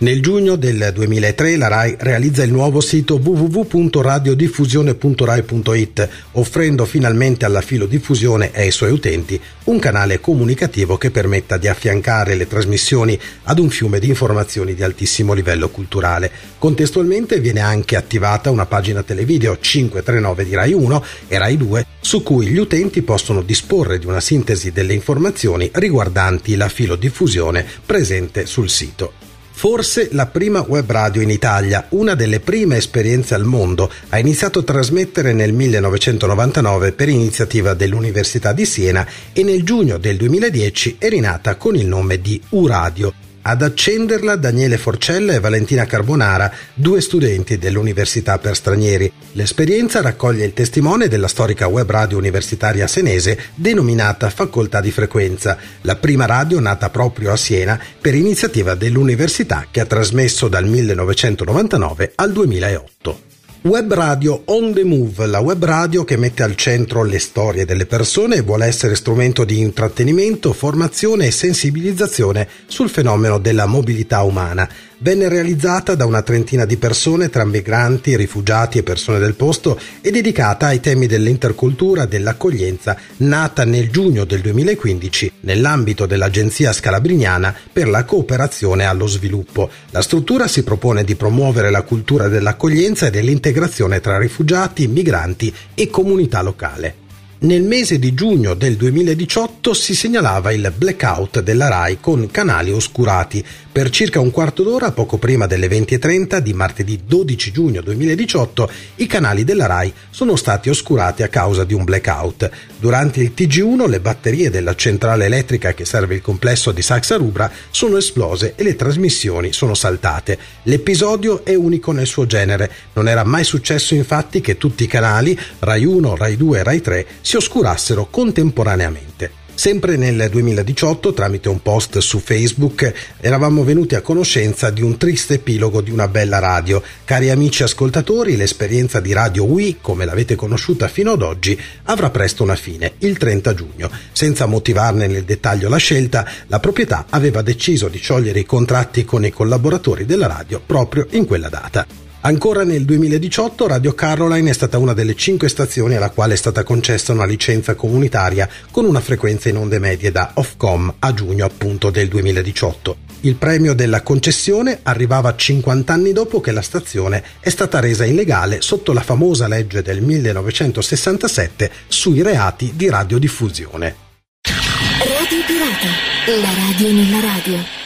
Nel 0.00 0.20
giugno 0.22 0.56
del 0.56 0.92
2003 0.94 1.58
la 1.58 1.68
RAI 1.68 1.96
realizza 1.98 2.42
il 2.42 2.50
nuovo 2.50 2.80
sito 2.80 3.20
www.radiodiffusione.rai.it, 3.22 6.08
offrendo 6.32 6.86
finalmente 6.86 7.44
alla 7.44 7.60
filodiffusione 7.60 8.50
e 8.50 8.62
ai 8.62 8.70
suoi 8.70 8.92
utenti 8.92 9.38
un 9.64 9.78
canale 9.78 10.18
comunicativo 10.18 10.96
che 10.96 11.10
permetta 11.10 11.58
di 11.58 11.68
affiancare 11.68 12.34
le 12.34 12.46
trasmissioni 12.46 13.20
ad 13.42 13.58
un 13.58 13.68
fiume 13.68 13.98
di 13.98 14.08
informazioni 14.08 14.72
di 14.72 14.82
altissimo 14.82 15.34
livello 15.34 15.68
culturale. 15.68 16.30
Contestualmente 16.56 17.38
viene 17.38 17.60
anche 17.60 17.96
attivata 17.96 18.50
una 18.50 18.64
pagina 18.64 19.02
televideo 19.02 19.58
539 19.60 20.44
di 20.46 20.54
Rai 20.54 20.72
1 20.72 21.04
e 21.28 21.36
Rai 21.36 21.58
2 21.58 21.84
su 22.00 22.22
cui 22.22 22.46
gli 22.46 22.56
utenti 22.56 23.02
possono 23.02 23.42
disporre 23.42 23.98
di 23.98 24.06
una 24.06 24.20
sintesi 24.20 24.72
delle 24.72 24.94
informazioni 24.94 25.68
riguardanti 25.74 26.56
la 26.56 26.70
filodiffusione 26.70 27.66
presente 27.84 28.46
sul 28.46 28.70
sito. 28.70 29.28
Forse 29.60 30.08
la 30.12 30.24
prima 30.24 30.64
web 30.66 30.90
radio 30.90 31.20
in 31.20 31.28
Italia, 31.28 31.84
una 31.90 32.14
delle 32.14 32.40
prime 32.40 32.78
esperienze 32.78 33.34
al 33.34 33.44
mondo, 33.44 33.92
ha 34.08 34.18
iniziato 34.18 34.60
a 34.60 34.62
trasmettere 34.62 35.34
nel 35.34 35.52
1999 35.52 36.92
per 36.92 37.10
iniziativa 37.10 37.74
dell'Università 37.74 38.54
di 38.54 38.64
Siena 38.64 39.06
e 39.34 39.42
nel 39.42 39.62
giugno 39.62 39.98
del 39.98 40.16
2010 40.16 40.96
è 40.96 41.10
rinata 41.10 41.56
con 41.56 41.76
il 41.76 41.84
nome 41.84 42.22
di 42.22 42.40
U-Radio. 42.48 43.29
Ad 43.42 43.62
accenderla 43.62 44.36
Daniele 44.36 44.76
Forcella 44.76 45.32
e 45.32 45.40
Valentina 45.40 45.86
Carbonara, 45.86 46.52
due 46.74 47.00
studenti 47.00 47.56
dell'Università 47.56 48.38
per 48.38 48.54
Stranieri. 48.54 49.10
L'esperienza 49.32 50.02
raccoglie 50.02 50.44
il 50.44 50.52
testimone 50.52 51.08
della 51.08 51.26
storica 51.26 51.66
web 51.66 51.90
radio 51.90 52.18
universitaria 52.18 52.86
senese 52.86 53.38
denominata 53.54 54.28
Facoltà 54.28 54.82
di 54.82 54.90
Frequenza, 54.90 55.56
la 55.82 55.96
prima 55.96 56.26
radio 56.26 56.60
nata 56.60 56.90
proprio 56.90 57.32
a 57.32 57.36
Siena 57.36 57.80
per 58.00 58.14
iniziativa 58.14 58.74
dell'università 58.74 59.66
che 59.70 59.80
ha 59.80 59.86
trasmesso 59.86 60.48
dal 60.48 60.66
1999 60.66 62.12
al 62.16 62.32
2008. 62.32 63.29
Web 63.62 63.92
Radio 63.92 64.40
On 64.46 64.72
the 64.72 64.84
Move, 64.84 65.26
la 65.26 65.40
web 65.40 65.62
radio 65.62 66.02
che 66.02 66.16
mette 66.16 66.42
al 66.42 66.56
centro 66.56 67.04
le 67.04 67.18
storie 67.18 67.66
delle 67.66 67.84
persone 67.84 68.36
e 68.36 68.40
vuole 68.40 68.64
essere 68.64 68.94
strumento 68.94 69.44
di 69.44 69.58
intrattenimento, 69.58 70.54
formazione 70.54 71.26
e 71.26 71.30
sensibilizzazione 71.30 72.48
sul 72.64 72.88
fenomeno 72.88 73.36
della 73.36 73.66
mobilità 73.66 74.22
umana 74.22 74.66
venne 75.00 75.28
realizzata 75.28 75.94
da 75.94 76.04
una 76.04 76.22
trentina 76.22 76.64
di 76.64 76.76
persone 76.76 77.28
tra 77.28 77.44
migranti, 77.44 78.16
rifugiati 78.16 78.78
e 78.78 78.82
persone 78.82 79.18
del 79.18 79.34
posto 79.34 79.78
e 80.00 80.10
dedicata 80.10 80.66
ai 80.66 80.80
temi 80.80 81.06
dell'intercultura, 81.06 82.06
dell'accoglienza, 82.06 82.96
nata 83.18 83.64
nel 83.64 83.90
giugno 83.90 84.24
del 84.24 84.40
2015 84.40 85.32
nell'ambito 85.40 86.06
dell'Agenzia 86.06 86.72
Scalabriniana 86.72 87.54
per 87.72 87.88
la 87.88 88.04
cooperazione 88.04 88.84
allo 88.84 89.06
sviluppo. 89.06 89.70
La 89.90 90.02
struttura 90.02 90.46
si 90.46 90.62
propone 90.62 91.04
di 91.04 91.14
promuovere 91.14 91.70
la 91.70 91.82
cultura 91.82 92.28
dell'accoglienza 92.28 93.06
e 93.06 93.10
dell'integrazione 93.10 94.00
tra 94.00 94.18
rifugiati, 94.18 94.86
migranti 94.86 95.52
e 95.74 95.88
comunità 95.88 96.42
locale. 96.42 97.08
Nel 97.42 97.62
mese 97.62 97.98
di 97.98 98.12
giugno 98.12 98.52
del 98.52 98.76
2018 98.76 99.72
si 99.72 99.94
segnalava 99.94 100.52
il 100.52 100.70
blackout 100.76 101.40
della 101.40 101.68
RAI 101.68 101.96
con 101.98 102.28
canali 102.30 102.70
oscurati. 102.70 103.42
Per 103.72 103.88
circa 103.88 104.20
un 104.20 104.30
quarto 104.30 104.62
d'ora, 104.62 104.90
poco 104.90 105.16
prima 105.16 105.46
delle 105.46 105.66
20.30 105.66 106.38
di 106.40 106.52
martedì 106.52 107.00
12 107.06 107.50
giugno 107.50 107.80
2018, 107.80 108.70
i 108.96 109.06
canali 109.06 109.44
della 109.44 109.64
RAI 109.64 109.90
sono 110.10 110.36
stati 110.36 110.68
oscurati 110.68 111.22
a 111.22 111.28
causa 111.28 111.64
di 111.64 111.72
un 111.72 111.84
blackout. 111.84 112.50
Durante 112.78 113.20
il 113.22 113.32
TG1 113.34 113.88
le 113.88 114.00
batterie 114.00 114.50
della 114.50 114.74
centrale 114.74 115.24
elettrica 115.24 115.72
che 115.72 115.86
serve 115.86 116.16
il 116.16 116.22
complesso 116.22 116.72
di 116.72 116.82
Saxa 116.82 117.16
Rubra 117.16 117.50
sono 117.70 117.96
esplose 117.96 118.52
e 118.54 118.62
le 118.64 118.76
trasmissioni 118.76 119.54
sono 119.54 119.72
saltate. 119.72 120.36
L'episodio 120.64 121.42
è 121.42 121.54
unico 121.54 121.92
nel 121.92 122.06
suo 122.06 122.26
genere. 122.26 122.70
Non 122.92 123.08
era 123.08 123.24
mai 123.24 123.44
successo 123.44 123.94
infatti 123.94 124.42
che 124.42 124.58
tutti 124.58 124.84
i 124.84 124.88
canali, 124.88 125.38
RAI 125.60 125.86
1, 125.86 126.16
RAI 126.16 126.36
2 126.36 126.58
e 126.58 126.62
RAI 126.62 126.80
3, 126.82 127.06
si 127.30 127.36
oscurassero 127.36 128.08
contemporaneamente. 128.10 129.30
Sempre 129.54 129.96
nel 129.96 130.28
2018, 130.28 131.12
tramite 131.12 131.48
un 131.48 131.62
post 131.62 131.98
su 131.98 132.18
Facebook, 132.18 132.92
eravamo 133.20 133.62
venuti 133.62 133.94
a 133.94 134.00
conoscenza 134.00 134.70
di 134.70 134.82
un 134.82 134.96
triste 134.96 135.34
epilogo 135.34 135.80
di 135.80 135.92
una 135.92 136.08
bella 136.08 136.40
radio. 136.40 136.82
Cari 137.04 137.30
amici 137.30 137.62
ascoltatori, 137.62 138.36
l'esperienza 138.36 138.98
di 138.98 139.12
Radio 139.12 139.44
Wii, 139.44 139.76
come 139.80 140.06
l'avete 140.06 140.34
conosciuta 140.34 140.88
fino 140.88 141.12
ad 141.12 141.22
oggi, 141.22 141.56
avrà 141.84 142.10
presto 142.10 142.42
una 142.42 142.56
fine, 142.56 142.94
il 142.98 143.16
30 143.16 143.54
giugno. 143.54 143.88
Senza 144.10 144.46
motivarne 144.46 145.06
nel 145.06 145.22
dettaglio 145.22 145.68
la 145.68 145.76
scelta, 145.76 146.28
la 146.48 146.58
proprietà 146.58 147.06
aveva 147.10 147.42
deciso 147.42 147.86
di 147.86 147.98
sciogliere 147.98 148.40
i 148.40 148.44
contratti 148.44 149.04
con 149.04 149.24
i 149.24 149.30
collaboratori 149.30 150.04
della 150.04 150.26
radio 150.26 150.60
proprio 150.66 151.06
in 151.10 151.26
quella 151.26 151.48
data. 151.48 152.09
Ancora 152.22 152.64
nel 152.64 152.84
2018 152.84 153.66
Radio 153.66 153.94
Caroline 153.94 154.50
è 154.50 154.52
stata 154.52 154.76
una 154.76 154.92
delle 154.92 155.14
cinque 155.14 155.48
stazioni 155.48 155.94
alla 155.94 156.10
quale 156.10 156.34
è 156.34 156.36
stata 156.36 156.62
concessa 156.64 157.12
una 157.12 157.24
licenza 157.24 157.74
comunitaria 157.74 158.46
con 158.70 158.84
una 158.84 159.00
frequenza 159.00 159.48
in 159.48 159.56
onde 159.56 159.78
medie 159.78 160.12
da 160.12 160.32
Ofcom 160.34 160.96
a 160.98 161.14
giugno 161.14 161.46
appunto 161.46 161.88
del 161.88 162.08
2018. 162.08 162.96
Il 163.20 163.36
premio 163.36 163.72
della 163.72 164.02
concessione 164.02 164.80
arrivava 164.82 165.34
50 165.34 165.92
anni 165.94 166.12
dopo 166.12 166.42
che 166.42 166.52
la 166.52 166.60
stazione 166.60 167.24
è 167.40 167.48
stata 167.48 167.80
resa 167.80 168.04
illegale 168.04 168.60
sotto 168.60 168.92
la 168.92 169.02
famosa 169.02 169.48
legge 169.48 169.80
del 169.80 170.02
1967 170.02 171.70
sui 171.88 172.20
reati 172.20 172.72
di 172.74 172.90
radiodiffusione. 172.90 173.96
Radio 174.42 175.38
Pirata, 175.46 176.38
la 176.38 176.52
radio 176.54 176.92
nella 176.92 177.20
radio. 177.20 177.79